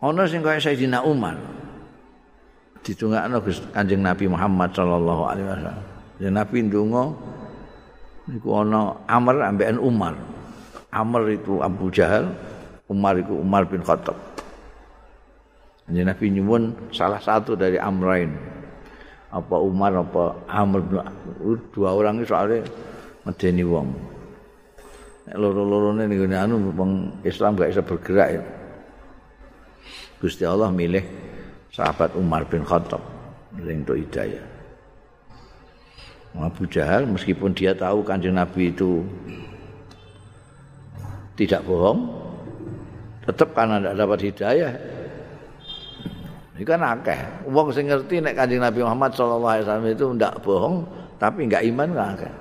[0.04, 1.40] Ono sing kaya Sayyidina Umar.
[2.84, 3.40] Ditungakno
[3.72, 5.78] Kanjeng Nabi Muhammad sallallahu alaihi wasallam.
[6.20, 7.04] Ya Nabi ndonga
[8.28, 10.16] niku ana Amr ambekan Umar.
[10.92, 12.32] Amr itu Abu Jahal,
[12.92, 14.20] Umar itu Umar bin Khattab.
[15.88, 18.56] Kanjeng Nabi nyuwun salah satu dari Amrain.
[19.36, 20.80] apa Umar apa Amr
[21.76, 22.64] dua orang itu soalnya
[23.28, 23.92] medeni wong
[25.36, 28.42] loro-lorone ning anu wong Islam gak bisa bergerak ya
[30.26, 31.06] Gusti Allah milih
[31.70, 32.98] sahabat Umar bin Khattab
[33.54, 34.42] untuk hidayah
[36.34, 39.06] Abu Jahal meskipun dia tahu kanjeng Nabi itu
[41.38, 42.10] tidak bohong
[43.22, 44.74] tetap karena tidak dapat hidayah
[46.56, 47.52] Ini kan akeh.
[47.52, 50.88] Wong sing ngerti nek Kanjeng Nabi Muhammad sallallahu alaihi wasallam itu ndak bohong,
[51.20, 52.34] tapi enggak iman kan akeh.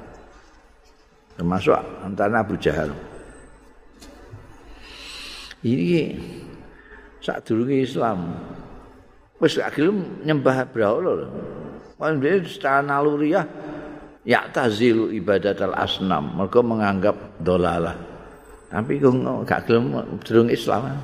[1.35, 2.95] Termasuk antara Abu Jahal.
[5.67, 6.15] Ini
[7.25, 8.37] dulu Islam
[9.41, 11.27] wis gak gelem nyembah berhala lho.
[11.97, 13.49] Kan dia secara naluriah
[14.29, 17.97] ya tazil ibadat al asnam, mereka menganggap dolalah.
[18.69, 19.15] Tapi kok
[19.49, 21.01] gak gelem durung Islam.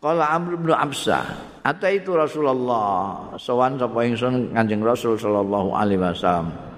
[0.00, 1.20] Kala Amr bin Absa,
[1.60, 6.69] ata itu Rasulullah, sowan sapa ingsun Kanjeng Rasul sallallahu alaihi wasallam.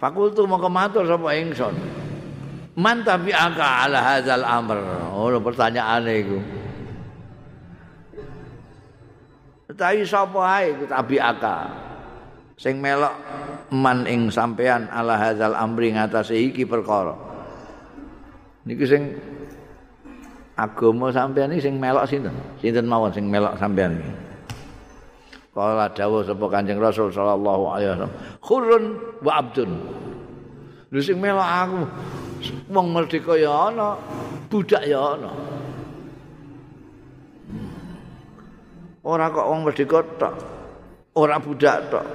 [0.00, 1.76] Fakultu mau kematur sapa ingsun.
[2.80, 4.80] Man tapi aka ala hadzal amr.
[5.12, 6.40] Oh, pertanyaan iku.
[9.76, 11.68] Tapi sapa ae iku tabi aka.
[12.56, 13.12] Sing melok
[13.68, 17.28] man ing sampean ala hadzal amri ngatasé iki perkara.
[18.60, 19.16] niki sing
[20.56, 22.32] agama sampean iki sing melok sinten?
[22.56, 24.29] Sinten mawon sing melok sampean iki?
[25.50, 28.84] Kala dawuh sapa Kanjeng Rasul sallallahu alaihi wasallam, "Khurun
[29.18, 29.70] wa abdun."
[30.90, 31.80] Lha sing melok aku
[32.70, 33.98] wong merdeka ya ana,
[34.46, 35.30] budak ya ana.
[39.02, 40.34] Ora kok wong merdeka tok.
[41.18, 42.06] Ora budak tok.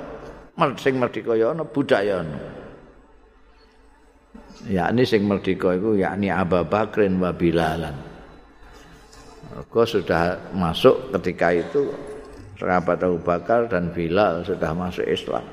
[0.80, 2.40] Sing merdeka ya ana, budak ya ana.
[4.66, 7.96] yakni sing merdeka iku yakni Abu Bakrin wa Bilalan.
[9.46, 11.94] Mereka sudah masuk ketika itu
[12.56, 15.43] sahabat Abu Bakar dan Bilal sudah masuk Islam.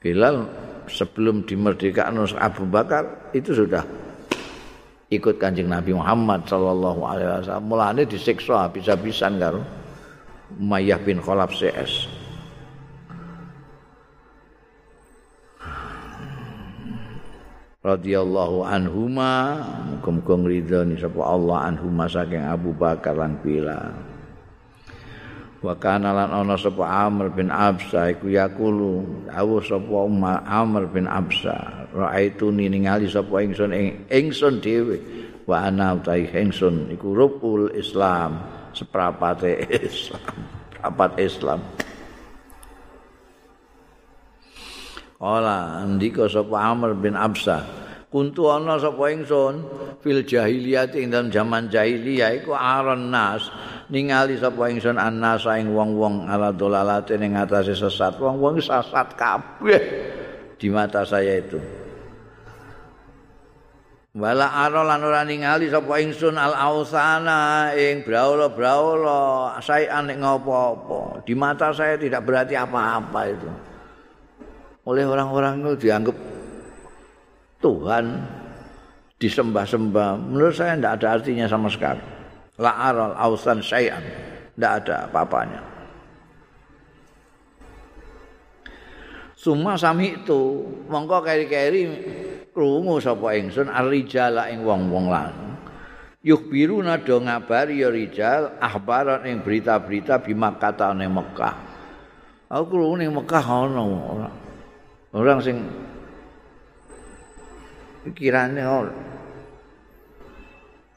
[0.00, 0.48] Bilal
[0.88, 3.84] sebelum dimerdekakan Abu Bakar itu sudah
[5.12, 7.66] ikut kanjeng Nabi Muhammad Sallallahu Alaihi Wasallam.
[7.68, 9.62] Mulanya disiksa habis-habisan karo
[10.56, 12.16] Umayyah bin Khalaf CS.
[17.86, 24.15] radhiyallahu anhuma muga-muga ngridhani sapa Allah anhuma saking Abu Bakar lan Bilal
[25.66, 29.02] wa kana lan ana sapa Amr bin Absa iku yaqulu
[29.34, 30.06] awu sapa
[30.46, 35.02] Amr bin Absa raaitu ningali sapa ingsun ing ingsun dhewe
[35.42, 38.38] wa ana utahe ingsun iku rukul Islam
[38.70, 40.54] seprapate Islam
[40.86, 41.60] rapat Islam.
[45.18, 47.64] Kala ndika sapa Amr bin Absa
[48.16, 49.54] kuntu ana sapa ingsun?
[50.00, 53.52] Fil jahiliyah ing dalam zaman jahiliyah iku aron nas.
[53.92, 58.16] Ningali sapa ingsun annas ing wong-wong ala dolalate ning atase sesat.
[58.16, 59.80] Wong-wong sesat kabeh
[60.56, 61.60] di mata saya itu.
[64.16, 69.60] Wala ara lan ora ningali sapa ingsun al ausana ing braula-braula.
[69.60, 71.20] Saean nek ngopo-opo.
[71.20, 73.50] Di mata saya tidak berarti apa-apa itu.
[74.88, 76.35] Oleh orang-orang itu dianggap
[77.66, 78.06] Tuhan
[79.18, 80.10] disembah-sembah.
[80.30, 81.98] Menurut saya tidak ada artinya sama sekali.
[82.62, 84.04] La aral ausan syai'an.
[84.54, 85.60] Tidak ada apa-apanya.
[89.34, 91.82] Suma sami itu mongko keri-keri
[92.54, 95.58] krungu sapa ingsun arrijala ing wong-wong lanang.
[96.24, 101.76] Yukhbiruna do ngabari ya rijal ahbaran ing berita-berita di Makkah ning Mekah
[102.50, 104.34] aku krungu ning Mekah ana orang
[105.14, 105.56] orang sing
[108.06, 108.86] pikirannya oh,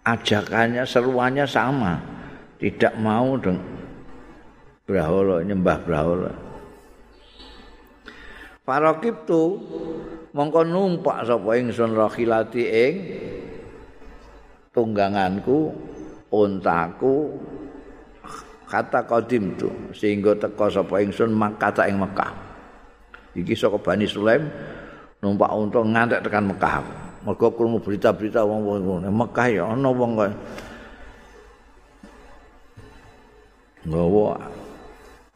[0.06, 1.98] ajakannya seruannya sama.
[2.60, 3.80] Tidak mau dong
[4.90, 6.34] braholo nyembah braholo
[8.66, 9.58] Farokib tu
[10.34, 12.94] mongko numpak sapa ingsun rakhilati ing
[14.74, 15.74] tungganganku
[16.30, 17.34] untaku
[18.70, 22.30] kata kodim tu sehingga teko sapa ingsun Makkah ing Mekah.
[23.34, 24.46] Iki saka Bani Sulaim
[25.22, 26.86] numpak unta ngantek tekan Mekah.
[27.28, 29.10] Mergo krungu berita-berita wong-wong ngene.
[29.12, 30.36] Mekah ya ana wong kaya
[33.88, 34.36] nggawa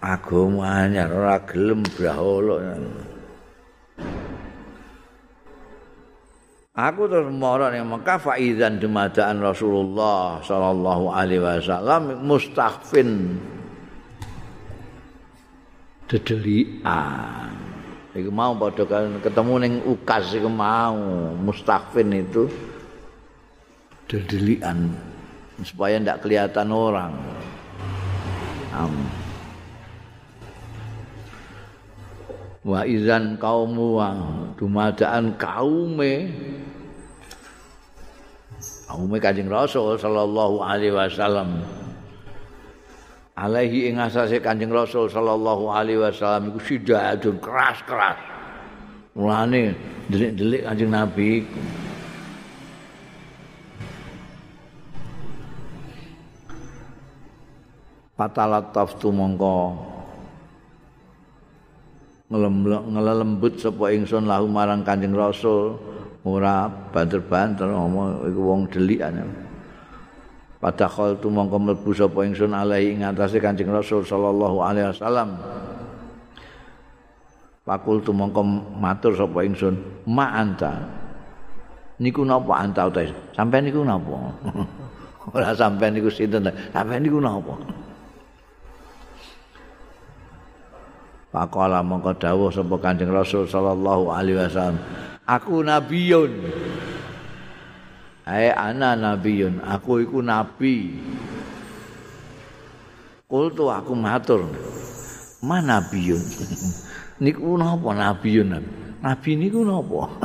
[0.03, 2.75] agama anyar ora gelem brahala.
[6.73, 13.37] Aku terus mara ning Mekah faizan dumadaan Rasulullah sallallahu alaihi wasallam mustaghfin
[16.09, 17.52] dedelian
[18.13, 18.85] Iku mau padha
[19.25, 20.93] ketemu ning ukas iku mau
[21.33, 22.45] mustaqfin itu
[24.05, 24.93] dedelian
[25.65, 27.13] supaya ndak kelihatan orang.
[28.69, 28.93] Am.
[32.61, 34.13] Wa izan kaumu wa
[34.61, 36.29] dumadaan kaume
[38.85, 41.65] kaume Kanjeng Rasul sallallahu alaihi wasallam
[43.33, 48.17] alaihi ing asase Kanjeng Rasul sallallahu alaihi wasallam iku sidadun keras-keras.
[49.17, 49.73] Mulane
[50.09, 51.45] delik-delik Kanjeng Nabi
[58.13, 59.73] Patalat taftu mongko
[62.33, 65.77] ngelembut sapa ingsun lahu marang Kanjeng Rasul
[66.21, 69.42] ora banter-banter ngomong iku wong delikan.
[70.63, 75.35] Padahal tu mongko mlebu sapa ingsun alaihi ing atase Kanjeng Rasul sallallahu alaihi wasallam.
[77.67, 78.39] Pakul tu mongko
[78.79, 79.75] matur sapa ingsun,
[80.07, 80.87] "Ma anta."
[81.99, 83.11] Niku napa anta utahe?
[83.35, 84.31] Sampeyan niku napa?
[85.35, 86.47] Ora sampeyan niku sinten?
[86.71, 87.59] Sampeyan niku napa?
[91.27, 94.79] Pakola mongko dawuh sapa Kanjeng Rasul sallallahu alaihi wasallam,
[95.27, 96.31] "Aku nabiyun."
[98.23, 100.95] Hai ana nabiyun, aku iku nabi.
[103.27, 104.47] Kultu aku matur.
[105.43, 106.23] Mana nabiyun?
[107.23, 108.63] niku napa nabiyun?
[109.03, 110.07] Nabi niku napa?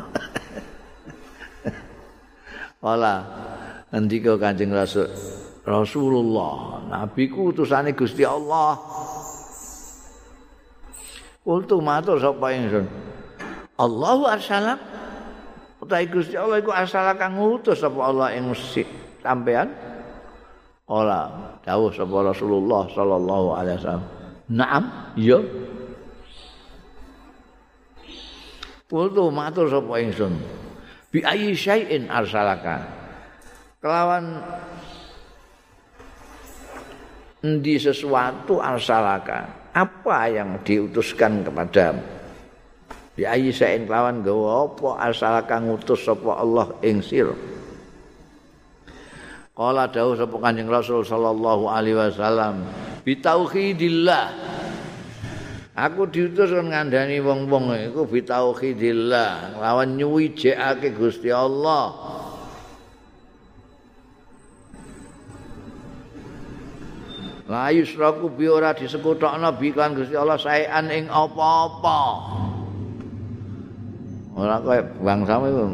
[2.86, 3.26] Wala
[3.90, 5.10] ngendika Kanjeng Rasul
[5.66, 8.78] Rasulullah, nabi ku utusane Gusti Allah.
[11.42, 12.86] Kultu matur sapa ingsun?
[13.74, 14.78] Allahu arsalak
[15.88, 18.52] utahe Gusti Allah iku asal kang ngutus sapa Allah ing
[19.24, 19.72] sampean
[20.84, 21.56] ora.
[21.64, 24.06] Dawuh sapa Rasulullah sallallahu alaihi wasallam.
[24.52, 24.84] Naam
[25.16, 25.40] iya
[28.88, 30.32] Kultu matur sapa ingsun.
[31.08, 32.84] Bi ayyi syai'in arsalaka.
[33.80, 34.44] Kelawan
[37.44, 39.72] endi sesuatu arsalaka?
[39.76, 42.17] Apa yang diutuskan kepadamu
[43.18, 47.34] Bi ayi saen lawan gawa apa asal kang ngutus sapa Allah ing sira.
[49.58, 52.62] Qala dawuh sapa Kanjeng Rasul sallallahu alaihi wasallam
[53.02, 54.26] bi tauhidillah.
[55.74, 61.90] Aku diutus kan ngandani wong-wong iku bi tauhidillah lawan nyuwijekake Gusti Allah.
[67.50, 71.98] La yusraku bi ora disekutokno bi kan Gusti Allah saean ing apa-apa.
[74.38, 75.66] Ora kaya bangsa iku.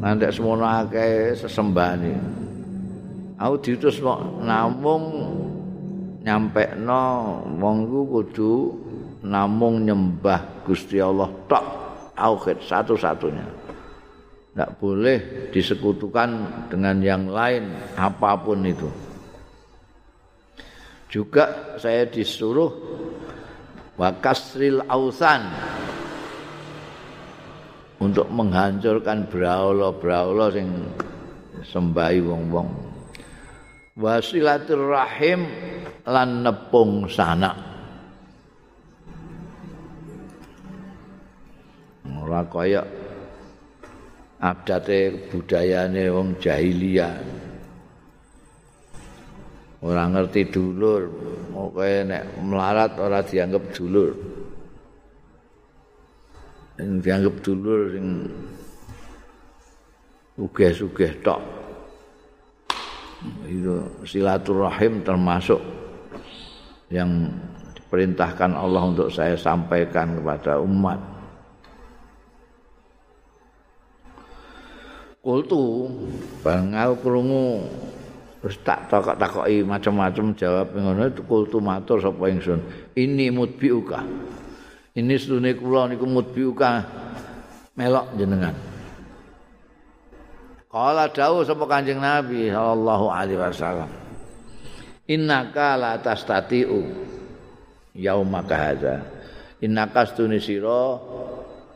[0.00, 2.12] Nandek semono akeh sesembahane.
[3.40, 5.04] Aku diutus kok namung
[6.20, 7.04] nyampekno
[7.56, 8.52] wongku kudu
[9.24, 11.64] namung nyembah Gusti Allah tok
[12.12, 13.46] tauhid satu-satunya.
[14.50, 16.28] Tidak boleh disekutukan
[16.68, 18.88] dengan yang lain apa pun itu.
[21.08, 22.70] Juga saya disuruh
[23.96, 25.48] wakasril ausan
[28.00, 30.68] untuk menghancurkan braula-braula sing
[31.60, 32.68] sembahi wong-wong.
[34.00, 35.44] Wasilatul rahim
[36.08, 37.52] lan nepung sanak.
[42.08, 42.80] Ora kaya
[44.40, 47.14] adate budayane wong jahiliyah.
[49.80, 51.08] Ora ngerti dulur,
[51.52, 54.29] pokoke nek melarat ora dianggap dulur.
[56.80, 58.06] Yang dianggap dulur sing
[60.40, 61.40] sugih-sugih tok.
[63.44, 65.60] Itu silaturahim termasuk
[66.88, 67.28] yang
[67.76, 70.96] diperintahkan Allah untuk saya sampaikan kepada umat.
[75.20, 75.84] Kultu
[76.40, 77.68] bareng aku krungu
[78.40, 82.64] terus tak takok-takoki macam-macam jawab ngono kultu matur sapa ingsun.
[82.96, 84.00] Ini mutbiuka.
[84.90, 86.82] Ini sedune kula niku mutbiuka
[87.78, 88.56] melok jenengan.
[90.70, 93.90] Kala dawuh sapa Kanjeng Nabi sallallahu alaihi wasallam.
[95.10, 96.86] Innaka la tastatiu
[97.94, 99.02] yaumaka hadza.
[99.62, 100.98] Innaka stune sira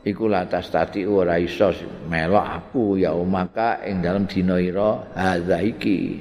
[0.04, 1.72] iku latas tadi ora iso
[2.06, 6.20] melok aku ya umaka ing dalam dina ira hadza iki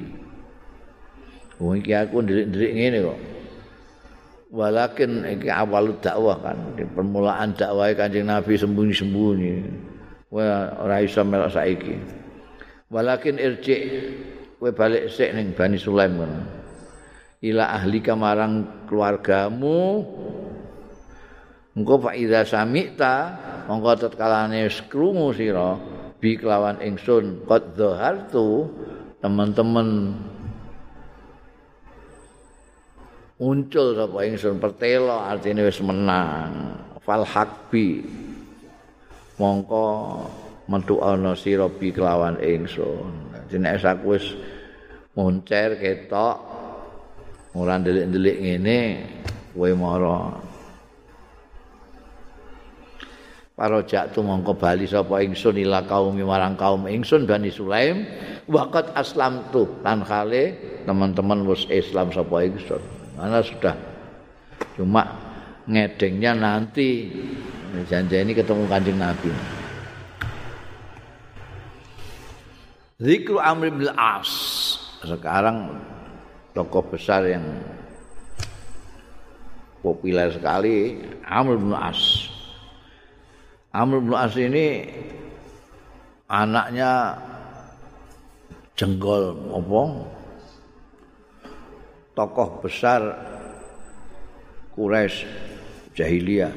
[1.59, 3.19] wong iki aku ndelik-ndelik ngene kok
[4.53, 9.53] walakin iki awal dakwah kan di permulaan dakwah Kanjeng Nabi sembunyi-sembunyi.
[10.29, 11.97] Ora iso melok saiki.
[12.93, 13.75] Walakin irji
[14.61, 16.21] kowe balik sik ning Bani Sulaim.
[17.43, 20.05] Ila ahli kamarang keluargamu
[21.73, 23.15] engko fa idza sami'ta
[23.67, 25.75] monggo tetkalane krungu sira
[26.23, 28.71] bi kelawan ingsun qad zahartu
[29.19, 30.15] teman-teman
[33.43, 36.79] muncul sapa ingsun pertelo artine wis menang.
[37.03, 38.07] Fal hakbi.
[39.35, 39.83] Mongko
[40.71, 43.35] metu ana sira bi kelawan ingsun.
[43.51, 44.31] Jenenge aku wis
[45.11, 46.39] moncer ketok
[47.53, 48.79] ora ndelik-ndelik ngene
[49.53, 50.41] kowe marah
[53.53, 58.09] Para jatuh mongko bali sapa ingsun ila kaum marang kaum ingsun Bani Sulaim.
[58.49, 60.57] Waqat aslam tu lan kale
[60.89, 63.02] teman-teman wis Islam sapa ingsun.
[63.14, 63.78] Mana sudah
[64.74, 65.05] cuma
[65.70, 67.14] ngedengnya nanti
[67.88, 69.30] janji ini ketemu Kanjeng Nabi.
[73.03, 74.30] Zikru Amr bin As
[75.03, 75.76] sekarang
[76.55, 77.43] tokoh besar yang
[79.84, 82.32] populer sekali Amr bin As
[83.76, 84.88] Amr bin As ini
[86.32, 87.20] anaknya
[88.80, 89.84] jenggol apa?
[92.14, 93.01] Tokoh besar
[94.74, 95.26] Quraisy
[95.97, 96.53] jahiliyah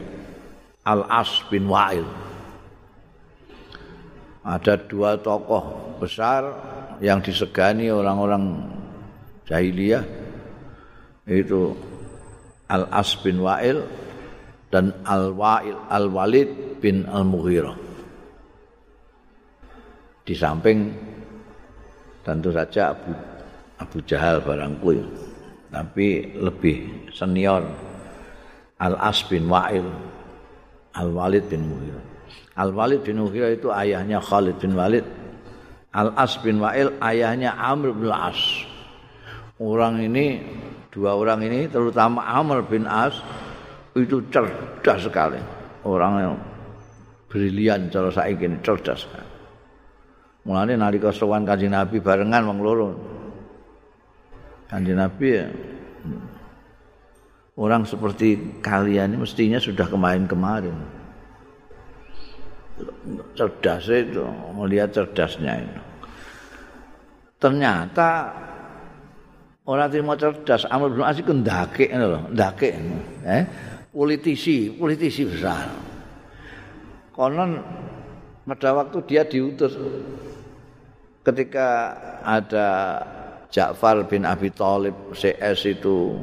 [0.85, 2.07] Al-As bin Wa'il.
[4.47, 6.47] Ada dua tokoh besar
[7.03, 8.63] yang disegani orang-orang
[9.49, 10.07] jahiliyah
[11.27, 11.75] itu
[12.71, 13.83] Al-As bin Wa'il
[14.71, 17.77] dan Al-Wa'il Al-Walid bin Al-Mughirah.
[20.27, 20.91] Di samping
[22.23, 23.11] tentu saja Abu,
[23.79, 25.07] Abu Jahal barangku ya.
[25.77, 27.61] Tapi lebih senior
[28.81, 29.85] Al-As bin Wa'il
[30.97, 32.05] Al-Walid bin Mughirah.
[32.57, 35.05] Al-Walid bin Mughirah itu ayahnya Khalid bin Walid.
[35.93, 38.41] Al-As bin Wa'il ayahnya Amr bin As.
[39.61, 40.41] Orang ini
[40.89, 43.21] dua orang ini terutama Amr bin As
[43.93, 45.41] itu cerdas sekali
[45.85, 46.35] orang yang
[47.29, 49.09] brilian cara saiki cerdas
[50.45, 52.89] mulane nalika sowan kanjeng Nabi barengan wong loro
[54.67, 55.47] kanjeng Nabi ya,
[57.57, 60.77] orang seperti kalian ini mestinya sudah kemarin-kemarin.
[63.33, 64.21] Cerdas itu
[64.53, 65.81] melihat cerdasnya itu.
[67.41, 68.37] Ternyata
[69.65, 72.77] orang terima cerdas Amr bin As itu ndake loh ndake.
[73.25, 73.45] Eh
[73.97, 75.73] politisi, politisi besar.
[77.17, 77.65] Konon
[78.45, 79.73] pada waktu dia diutus
[81.25, 83.01] ketika ada
[83.51, 86.19] Ja'far bin Abi Thalib CS itu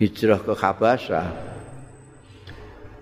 [0.00, 1.26] hijrah ke Habasyah.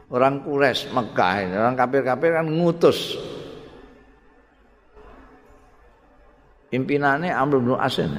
[0.06, 3.18] Orang Quraisy Mekah, orang kafir-kafir kan ngutus
[6.70, 8.14] pimpinannya Amr bin Asin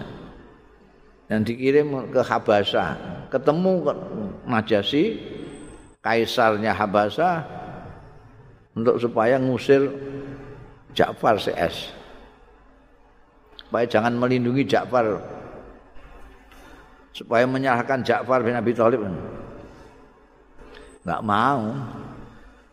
[1.32, 2.90] yang dikirim ke Habasyah
[3.32, 3.88] ketemu
[4.48, 5.20] Najasi
[6.00, 7.44] kaisarnya Habasa
[8.72, 9.92] untuk supaya ngusir
[10.96, 11.92] Ja'far CS.
[13.68, 15.20] Supaya jangan melindungi Ja'far.
[17.12, 19.04] Supaya menyalahkan Ja'far bin Abi Thalib.
[21.04, 21.76] Enggak mau.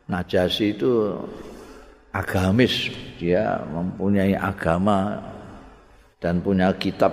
[0.06, 1.18] Najasi itu
[2.14, 5.18] agamis, dia mempunyai agama
[6.22, 7.10] dan punya kitab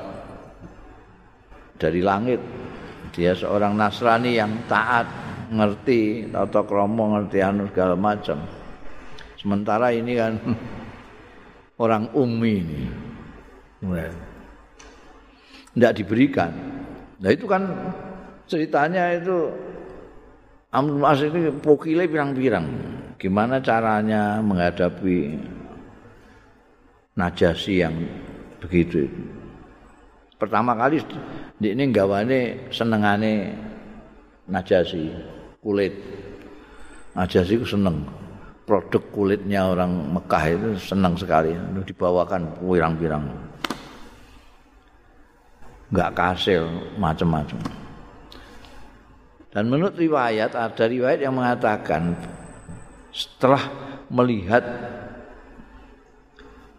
[1.82, 2.38] dari langit.
[3.12, 5.10] Dia seorang Nasrani yang taat,
[5.50, 8.40] ngerti tata krama, ngerti anu segala macam.
[9.42, 10.38] Sementara ini kan
[11.84, 13.11] orang ummi ini.
[15.72, 16.52] Tidak diberikan.
[17.22, 17.66] Nah itu kan
[18.46, 19.50] ceritanya itu
[20.72, 22.66] Amr As ini pokile pirang-pirang.
[23.20, 25.38] Gimana caranya menghadapi
[27.18, 27.94] najasi yang
[28.64, 29.22] begitu itu.
[30.40, 30.98] Pertama kali
[31.62, 33.54] ini gawane senengane
[34.50, 35.14] najasi
[35.62, 35.94] kulit.
[37.14, 38.08] Najasi itu seneng.
[38.66, 41.52] Produk kulitnya orang Mekah itu senang sekali.
[41.84, 43.51] Dibawakan pirang-pirang.
[45.92, 46.64] Enggak kasil
[46.96, 47.60] macam-macam.
[49.52, 52.16] Dan menurut riwayat ada riwayat yang mengatakan
[53.12, 53.68] setelah
[54.08, 54.64] melihat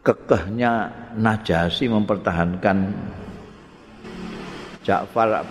[0.00, 2.88] kekehnya Najasi mempertahankan
[4.82, 5.44] Ja'far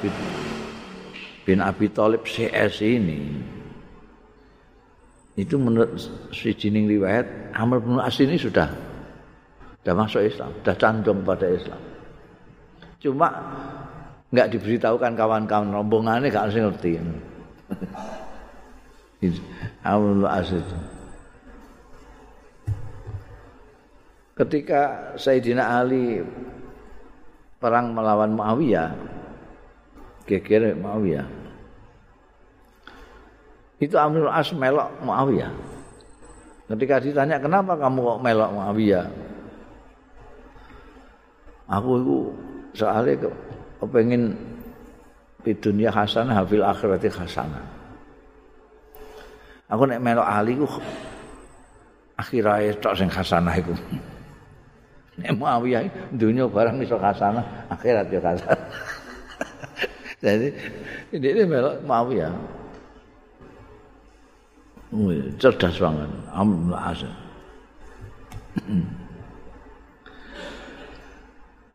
[1.45, 3.21] bin Abi Thalib CS ini
[5.39, 5.95] itu menurut
[6.33, 8.67] si jining riwayat Amr bin As ini sudah
[9.81, 11.90] sudah masuk Islam, sudah candung pada Islam.
[13.01, 13.27] Cuma
[14.29, 17.01] enggak diberitahukan kawan-kawan rombongannya enggak ngerti.
[19.81, 20.77] Amr bin As itu.
[24.41, 26.25] ketika Sayyidina Ali
[27.61, 28.89] perang melawan Muawiyah
[30.25, 31.27] geger Muawiyah
[33.77, 35.53] itu Amir As melok Muawiyah
[36.73, 39.05] ketika ditanya kenapa kamu kok melok Muawiyah
[41.69, 42.19] aku itu
[42.73, 43.29] soalnya
[43.81, 44.35] kepengen
[45.41, 47.63] di dunia hasanah hafil akhirati hasanah
[49.71, 50.67] aku nek melok Ali ku
[52.19, 53.73] akhirnya tok sing hasanah iku
[55.21, 58.69] Nek Muawiyah dunia barang iso hasanah, akhirat ya hasanah.
[60.23, 60.47] Jadi
[61.13, 62.33] ini ini melok Muawiyah.
[65.39, 66.09] cerdas banget.
[66.75, 67.13] Asad.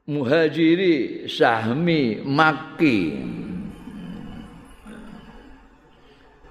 [0.07, 2.99] Muhajiri Sahmi Maki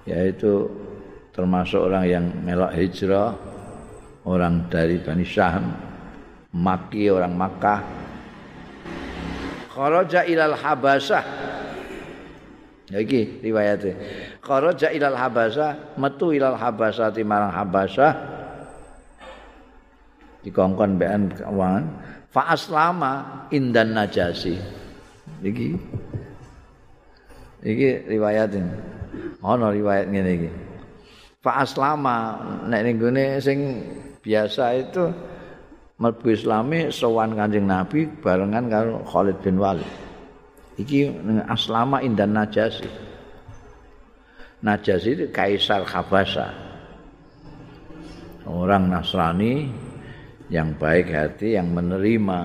[0.04, 0.68] yaitu
[1.32, 3.32] termasuk orang yang melok hijrah
[4.28, 5.72] orang dari Bani Syahm
[6.52, 7.80] Maki orang Makkah.
[9.72, 11.24] Kharaja ilal habasah.
[12.86, 13.98] Ya iki riwayate
[14.38, 18.35] kharaja ilal habasah metu ilal habasah ti marang habasah
[20.46, 21.90] dikongkon bean kawan
[22.30, 24.54] fa aslama indan najasi
[25.42, 25.74] iki
[27.66, 28.70] iki riwayatin
[29.42, 30.50] ana riwayat ngene iki
[31.42, 32.38] fa aslama
[32.70, 32.96] nek ning
[33.42, 33.58] sing
[34.22, 35.04] biasa itu
[35.96, 39.88] mlebu islami sowan Kanjeng Nabi barengan karo Khalid bin Walid.
[40.76, 42.84] Iki aslama indan Najasi.
[44.60, 46.52] Najasi itu kaisar Habasa.
[48.44, 49.72] Orang Nasrani
[50.46, 52.40] yang baik hati yang menerima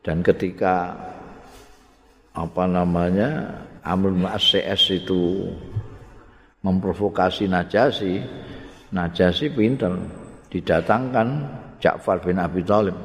[0.00, 0.96] dan ketika
[2.32, 5.52] apa namanya Amr bin CS itu
[6.64, 8.20] memprovokasi Najasi
[8.88, 9.92] Najasi pinter
[10.48, 11.28] didatangkan
[11.76, 12.96] Ja'far bin Abi Thalib.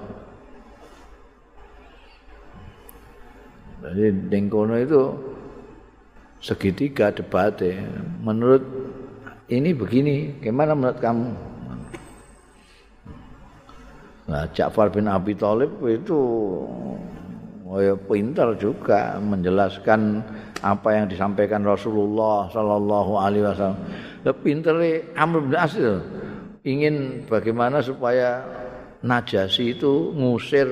[3.83, 5.11] Jadi Dengkono itu
[6.39, 7.83] segitiga debatnya.
[8.23, 8.63] Menurut
[9.51, 11.52] ini begini, gimana menurut kamu?
[14.23, 16.19] Nah, Ja'far bin Abi Thalib itu
[17.67, 20.23] oh ya, pintar juga menjelaskan
[20.63, 23.79] apa yang disampaikan Rasulullah Sallallahu Alaihi Wasallam.
[24.39, 24.79] Pintar
[25.19, 25.75] Amr bin As
[26.63, 28.39] ingin bagaimana supaya
[29.03, 30.63] Najasi itu ngusir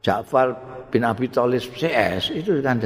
[0.00, 0.56] Ja'far
[0.88, 2.80] bin Abi Thalib CS itu kan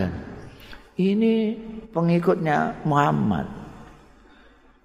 [0.99, 1.55] ini
[1.95, 3.47] pengikutnya Muhammad.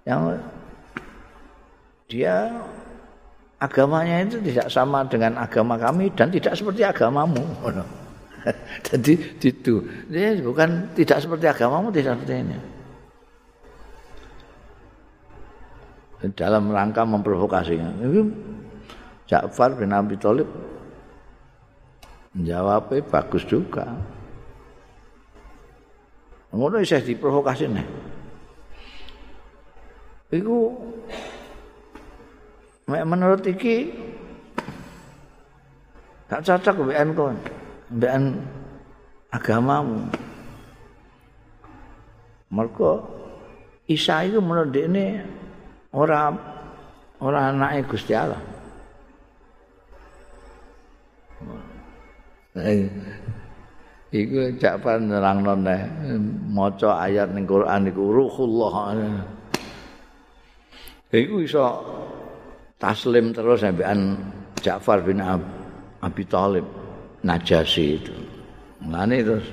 [0.06, 0.46] Yang
[2.08, 2.54] dia
[3.58, 7.42] agamanya itu tidak sama dengan agama kami dan tidak seperti agamamu
[8.88, 12.58] jadi itu dia bukan tidak seperti agamamu tidak seperti ini
[16.34, 17.94] dalam rangka memprovokasinya.
[19.28, 20.50] Ja'far bin Abi Thalib
[22.34, 23.86] menjawabnya bagus juga.
[26.56, 27.88] Ngono isih diprovokasi nih.
[30.42, 30.74] Iku
[32.88, 33.92] menurut iki
[36.32, 37.36] gak cocok mbek kon
[37.92, 38.16] mbek
[39.36, 40.08] agamamu
[42.48, 43.04] mergo
[43.88, 45.20] Isa itu menurut ini
[45.96, 46.32] ora
[47.20, 48.40] ora anake Gusti Allah
[54.08, 55.84] Iku Ja'far nerangno neh
[56.50, 58.98] maca ayat ning Quran iku ruhullah.
[61.14, 61.84] Iku iso
[62.78, 64.18] taslim terus sampean
[64.62, 66.66] Ja'far bin Abi Thalib
[67.26, 68.16] Najasi itu.
[68.86, 69.48] Ngene terus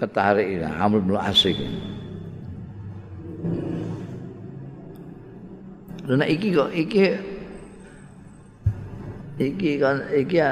[0.00, 1.56] ketarik Amr bin Asik.
[6.02, 7.14] Lha iki kok iki
[9.38, 10.42] iki kan iki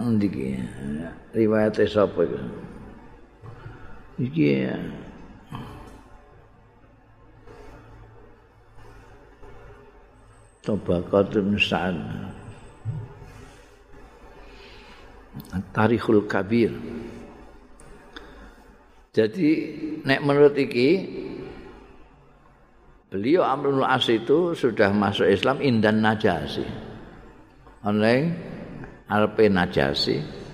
[0.00, 0.48] Endi iki?
[1.36, 2.40] Riwayat sapa iki?
[4.24, 5.03] Iki Tabaqat
[10.64, 11.96] bin Sa'ad.
[15.74, 16.70] Tarikhul Kabir.
[19.14, 19.50] Jadi
[20.02, 21.06] nek menurut iki
[23.10, 26.66] beliau Amrul As itu sudah masuk Islam indan najasi.
[27.86, 28.30] Oleh
[29.10, 30.44] arepe najasi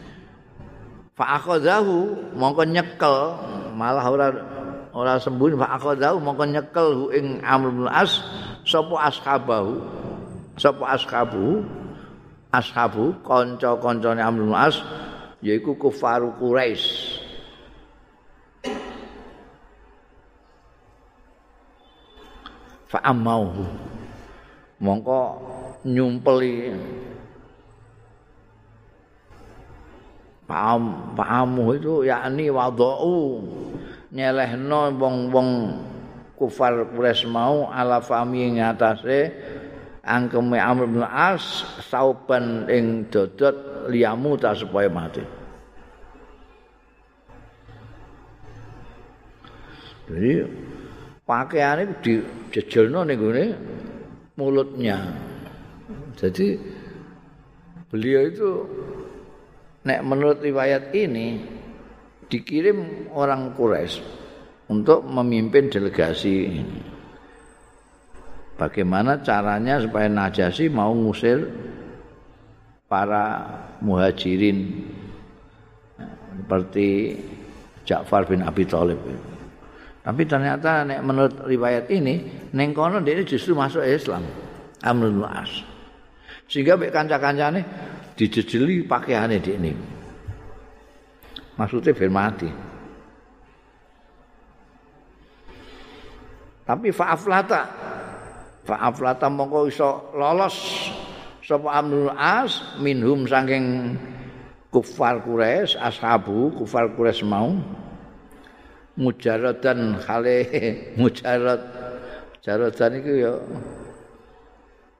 [1.20, 3.16] fa akhadahu mongko nyekel
[3.76, 4.28] malah ora
[4.96, 8.24] ora sembuh fa akhadahu mongko nyekel hu ing amr bin as
[8.64, 9.84] sapa ashabahu
[10.60, 11.64] sapa ashabu?
[12.52, 14.76] Ashabu kanca-kancane amr bin as
[15.40, 17.16] yaiku kufaru quraish
[22.90, 23.64] fa amauhu
[24.82, 25.20] mongko
[25.86, 26.74] nyumpeli.
[30.50, 33.38] Paham pahamu itu yakni wadau
[34.10, 35.78] nyelehno wong-wong
[36.34, 39.30] kufar Quraisy mau ala fami ngatasé
[40.04, 45.24] angkeme Amr bin As sauban ing dodot liamu ta supaya mati
[50.08, 50.48] jadi
[51.24, 53.46] pakaiannya dijejelno ning gone
[54.36, 54.98] mulutnya
[56.16, 56.58] jadi
[57.90, 58.50] beliau itu
[59.84, 61.40] nek menurut riwayat ini
[62.30, 64.20] dikirim orang Quraisy
[64.70, 66.99] untuk memimpin delegasi ini.
[68.60, 71.48] Bagaimana caranya supaya Najasi mau ngusir
[72.84, 73.48] para
[73.80, 74.84] muhajirin
[76.36, 77.16] seperti
[77.88, 79.00] Ja'far bin Abi Thalib.
[80.04, 82.20] Tapi ternyata nek menurut riwayat ini
[82.52, 84.28] neng kono dia justru masuk Islam.
[84.84, 85.64] Amrul As.
[86.44, 87.64] Sehingga mek kanca-kancane
[88.12, 89.72] dijejeli pakaiannya di ini.
[91.56, 92.50] Maksudnya biar mati.
[96.68, 97.62] Tapi fa'aflata.
[98.70, 100.54] Fa'aflata mongko iso lolos
[101.42, 103.98] sapa Amrul As minhum saking
[104.70, 107.58] kufar Quraisy, ashabu kufar Quraisy mau.
[108.94, 110.46] Mujarradan khale
[111.02, 111.62] mujarrad.
[112.46, 113.34] Jaradan iku ya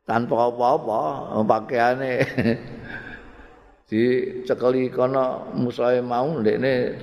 [0.04, 1.00] tanpa apa-apa
[1.46, 2.20] pakaiane
[3.88, 6.98] dicekeli kono musae mau ndekne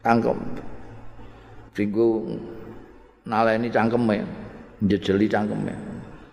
[0.00, 0.40] tangkem
[1.76, 2.26] dinggo
[3.28, 4.43] naleni cangkeme
[4.82, 5.74] njejeli cangkeme.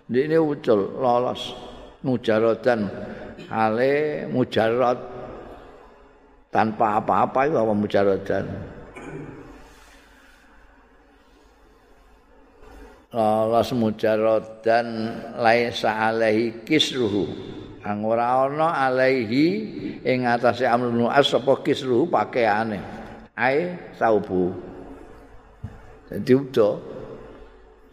[0.08, 1.54] Ndekne ucul lolos.
[2.02, 2.90] Mujarodan
[3.46, 4.98] hale mujarad
[6.50, 8.44] tanpa apa-apa itu apa mujarodan
[13.12, 14.86] lolos mujarodan
[15.38, 17.28] laisa alaihi kisruhu.
[17.82, 22.78] Ang ora ana alaihi ing atase amrun as apa kisru pakaiane
[23.36, 24.54] ae saubu.
[26.10, 26.34] Dadi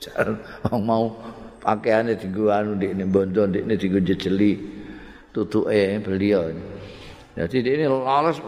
[0.07, 1.11] udo mau
[1.59, 4.51] pakaiane dienggo anu ndekne bondo ndekne dienggo jejeli.
[5.29, 6.49] Tutuke beliau
[7.47, 8.43] jadi ini lolos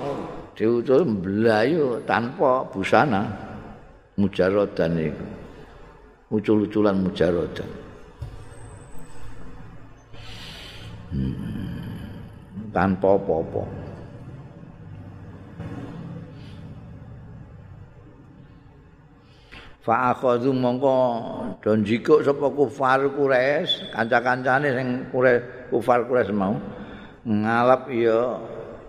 [0.57, 3.23] diutus mblayu tanpa busana.
[4.19, 5.25] Mujarodan itu
[6.27, 7.69] ucul-uculan mujarodan.
[11.11, 11.35] Hmm.
[12.71, 13.63] tanpa apa-apa.
[19.81, 20.93] Fa akhadhu mongko
[21.65, 24.87] don jikuk sapa kufar Quraisy, kanca-kancane sing
[25.73, 26.53] kufar Quraisy mau
[27.25, 28.37] ngalap ya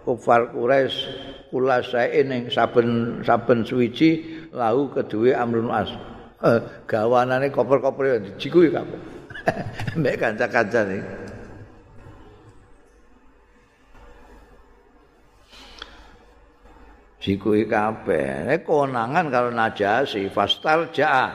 [0.04, 1.08] kufar Quraisy
[1.48, 5.88] kula sae ning saben-saben suwiji lahu kedue Amrun As.
[6.44, 9.00] Eh, gawanane koper-koper jikuki kabeh.
[9.96, 10.98] Mbek kanca-kancane.
[17.22, 18.50] Dikui kabeh.
[18.50, 21.30] Nek konangan karo najasi fastal jaa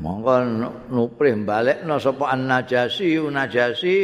[0.00, 0.34] mongko
[0.92, 3.96] nuprih balekno sapa an-najasi najasi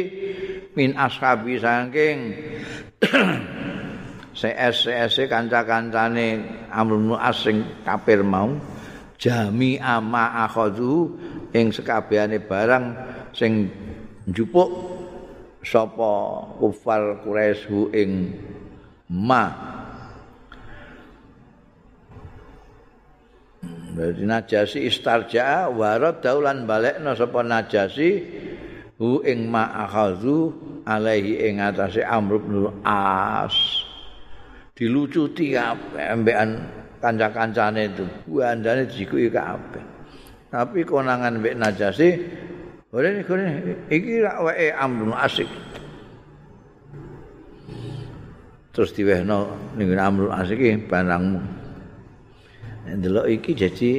[0.73, 2.17] min ashabi saking
[4.37, 6.27] CS CS kanca-kancane
[6.73, 8.53] Amrun asing kafir mau.
[9.17, 11.17] Jami ama akhadhu
[11.49, 12.85] ing sekabehane barang
[13.33, 13.65] sing
[14.29, 14.69] njupuk
[15.65, 18.37] sapa kufar Quraisy ing
[19.09, 19.76] ma
[23.97, 28.21] Berarti najasi istarja warad daulan balekna sapa najasi
[29.01, 30.53] hu ing ma akhadhu
[30.85, 33.57] alaihi ing atase Amr bin As.
[34.77, 36.61] Dilucuti kabeh ambekan
[37.01, 38.05] kanca-kancane itu.
[38.29, 39.81] Buandane dikuki kabeh.
[40.53, 42.21] Tapi konangan mbek najasi
[42.93, 43.09] ora
[43.89, 45.49] iki rak wae Amr bin Asik.
[48.77, 51.66] Terus diwehno ning Amr bin Asik barangmu.
[52.95, 53.91] Ndelok iki jadi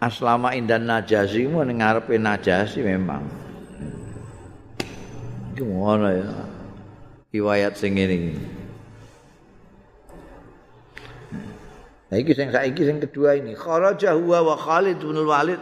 [0.00, 3.24] aslama indan najasi ning ngarepe najasi memang.
[5.52, 6.28] Iki ngono ya.
[7.34, 8.38] Riwayat sing ngene
[12.04, 13.58] Nah, iki sing saiki sing kedua ini.
[13.58, 15.58] Kharaja huwa wa Khalid bin Walid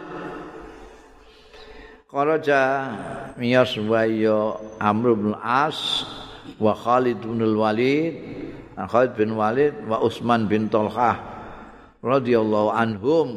[2.13, 2.93] kharaja
[3.41, 6.05] miyas wa ya Amr bin As
[6.61, 8.13] wa Khalid bin Walid
[8.73, 11.21] Khalid bin Walid wa Utsman bin Talhah
[12.01, 13.27] radhiyallahu anhum.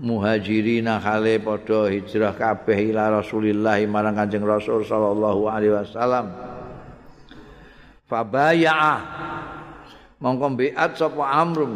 [0.00, 6.32] Muhajirina khale padha hijrah kabeh ila Rasulillah marang Kanjeng Rasul sallallahu alaihi wasallam.
[8.08, 8.96] Fabaya'a.
[10.24, 11.68] Mongko biat sapa Amr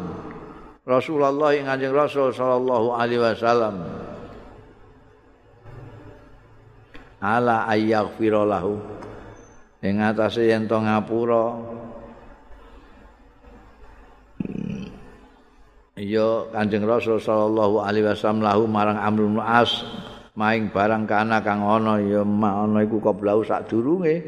[0.89, 3.77] Rasulullah ing Kanjeng Rasul sallallahu alaihi wasallam.
[7.21, 8.81] Ala ayyaghfira lahu
[9.85, 11.61] ing atase yen to ngapura
[16.05, 19.85] ya Kanjeng Rasul sallallahu alaihi wasallam lahu marang bin As
[20.37, 24.21] maing barang kana kang ana ya ana iku koblau sadurunge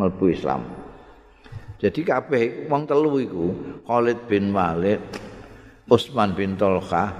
[0.00, 0.64] mlebu Islam.
[1.82, 3.46] Jadi kabeh wong telu iku
[3.84, 5.02] Khalid bin Walid,
[5.90, 7.10] Utsman bin Talha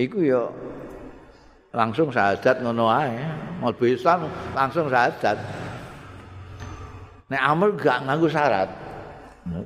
[0.00, 0.48] iku ya
[1.70, 3.14] langsung syahadat ngono ae.
[3.62, 5.38] Mlebu Islam langsung syahadat.
[7.28, 8.72] Nek Amr gak nganggo syarat.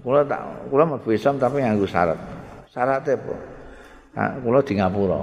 [0.03, 2.42] Kula tak kula mlebu Islam tapi nganggo syarat.
[2.73, 3.35] Syaratnya apa?
[4.13, 5.21] Nah, kula di Ngapura.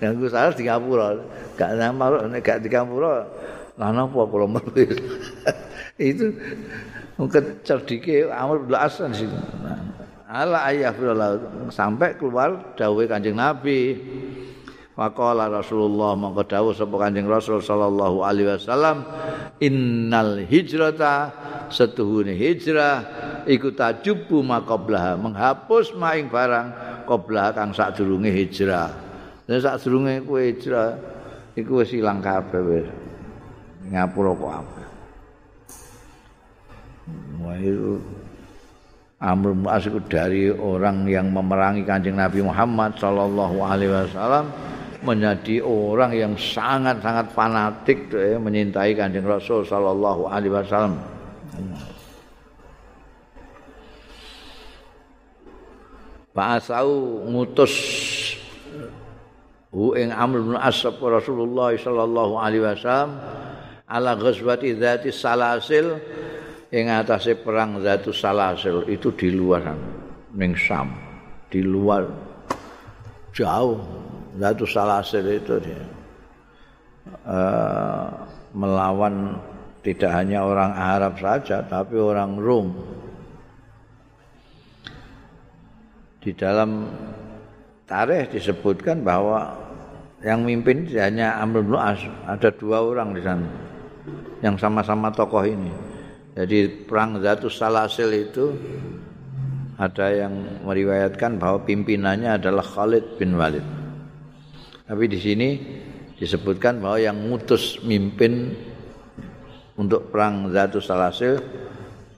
[0.00, 1.06] Yang syarat di Ngapura.
[1.60, 3.28] Gak nek gak di Ngapura,
[3.76, 4.84] lah napa kula melu.
[5.96, 6.32] Itu
[7.16, 9.28] mungkin cerdike Amr bin Asan sih.
[10.26, 10.92] Ala ayah
[11.72, 13.96] sampai keluar dawe Kanjeng Nabi.
[14.96, 19.04] Faqala Rasulullah mongko dawuh sapa Kanjeng Rasul sallallahu alaihi wasallam
[19.60, 21.36] innal hijrata
[21.68, 23.04] setuhune hijrah
[23.44, 26.72] iku tajubu maqablah menghapus maing barang
[27.04, 28.88] qablah kang sadurunge hijrah.
[29.44, 30.96] Nek sadurunge kowe hijrah
[31.52, 32.88] iku wis ilang kabeh wis.
[33.92, 34.82] Ngapura kok apa.
[37.44, 38.00] Wah itu
[39.16, 39.52] Amr
[40.08, 44.52] dari orang yang memerangi kanjeng Nabi Muhammad Sallallahu Alaihi Wasallam
[45.04, 50.96] menjadi orang yang sangat-sangat fanatik ya, menyintai kanjeng Rasul Sallallahu Alaihi Wasallam.
[56.36, 56.68] Pak
[57.32, 57.72] ngutus
[59.72, 63.16] hu ing Amr bin As Rasulullah sallallahu alaihi wasallam
[63.88, 65.96] ala ghazwati dzati salasil
[66.72, 69.72] ing atase perang Zatus Salasil itu di luar
[70.36, 70.92] ning Sam
[71.48, 72.04] di luar
[73.32, 73.80] jauh
[74.36, 75.84] Zatus Salasil itu dia.
[77.22, 78.08] Uh,
[78.56, 79.38] melawan
[79.86, 82.74] tidak hanya orang Arab saja tapi orang Rom
[86.18, 86.90] di dalam
[87.86, 89.54] tarikh disebutkan bahwa
[90.26, 92.02] yang mimpin hanya Amr bin As.
[92.26, 93.46] Ada dua orang di sana
[94.42, 95.70] yang sama-sama tokoh ini.
[96.34, 98.50] Jadi perang Zatus Salasil itu
[99.78, 103.85] ada yang meriwayatkan bahwa pimpinannya adalah Khalid bin Walid
[104.86, 105.48] tapi di sini
[106.14, 108.54] disebutkan bahwa yang mutus mimpin
[109.74, 111.42] untuk perang Zatus Salasil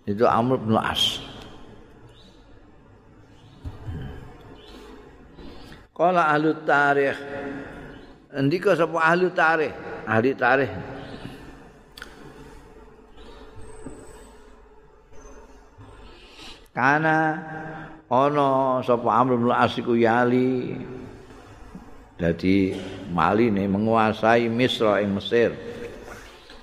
[0.04, 1.18] itu Amr bin As.
[5.96, 7.18] Kala ahli tarikh.
[8.38, 9.74] Ndika sapa ahli tarikh?
[10.06, 10.72] Ahli tarikh.
[16.70, 17.18] Karena
[18.08, 20.80] Ono sapa Amr bin As iku yali
[22.18, 22.74] Jadi
[23.14, 25.54] Mali nih menguasai Misra ing Mesir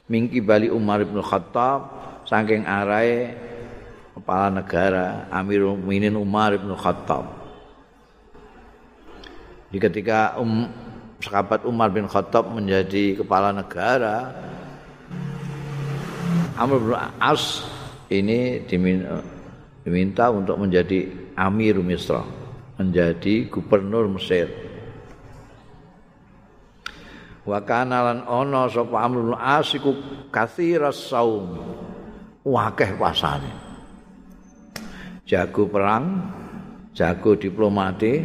[0.06, 1.90] mingki bali Umar bin Khattab
[2.30, 3.34] saking arahe
[4.14, 7.46] kepala negara Amirul Mukminin Umar bin Khattab
[9.76, 10.72] Jadi ketika um,
[11.20, 14.32] sahabat Umar bin Khattab menjadi kepala negara,
[16.56, 17.66] Amr bin As
[18.08, 19.20] ini diminta,
[19.84, 22.24] diminta untuk menjadi Amir Misra,
[22.80, 24.48] menjadi gubernur Mesir.
[27.46, 29.94] Wa kana lan ana sapa Amr bin As iku
[30.34, 31.62] kathiras saum.
[32.42, 33.54] Wakeh pasane.
[35.26, 36.30] Jago perang,
[36.94, 38.22] jago diplomati,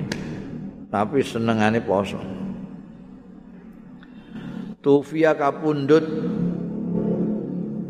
[0.93, 2.21] tapi senengane poso.
[4.81, 6.05] Tufia kapundut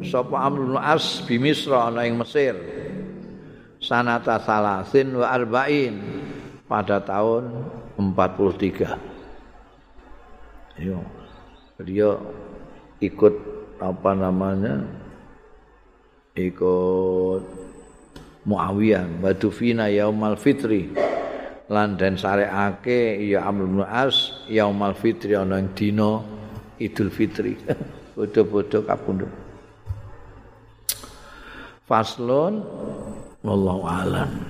[0.03, 2.59] sapa Amr bin As bi Misra ana ing Mesir.
[3.79, 5.95] Sanata salasin wa arba'in
[6.67, 7.51] pada tahun
[7.99, 8.99] 43.
[10.79, 11.20] Yo.
[11.85, 12.17] Dia
[13.01, 13.35] ikut
[13.81, 14.85] apa namanya?
[16.37, 17.43] Ikut
[18.49, 20.89] Muawiyah Badufina Yaumal Fitri
[21.71, 26.25] lan den sareake ya Amr bin As Yaumal Fitri ana ing dina
[26.81, 27.55] Idul Fitri.
[28.17, 29.33] Bodho-bodho kapundhut.
[31.85, 32.65] Faslun
[33.45, 34.45] wallahu alam.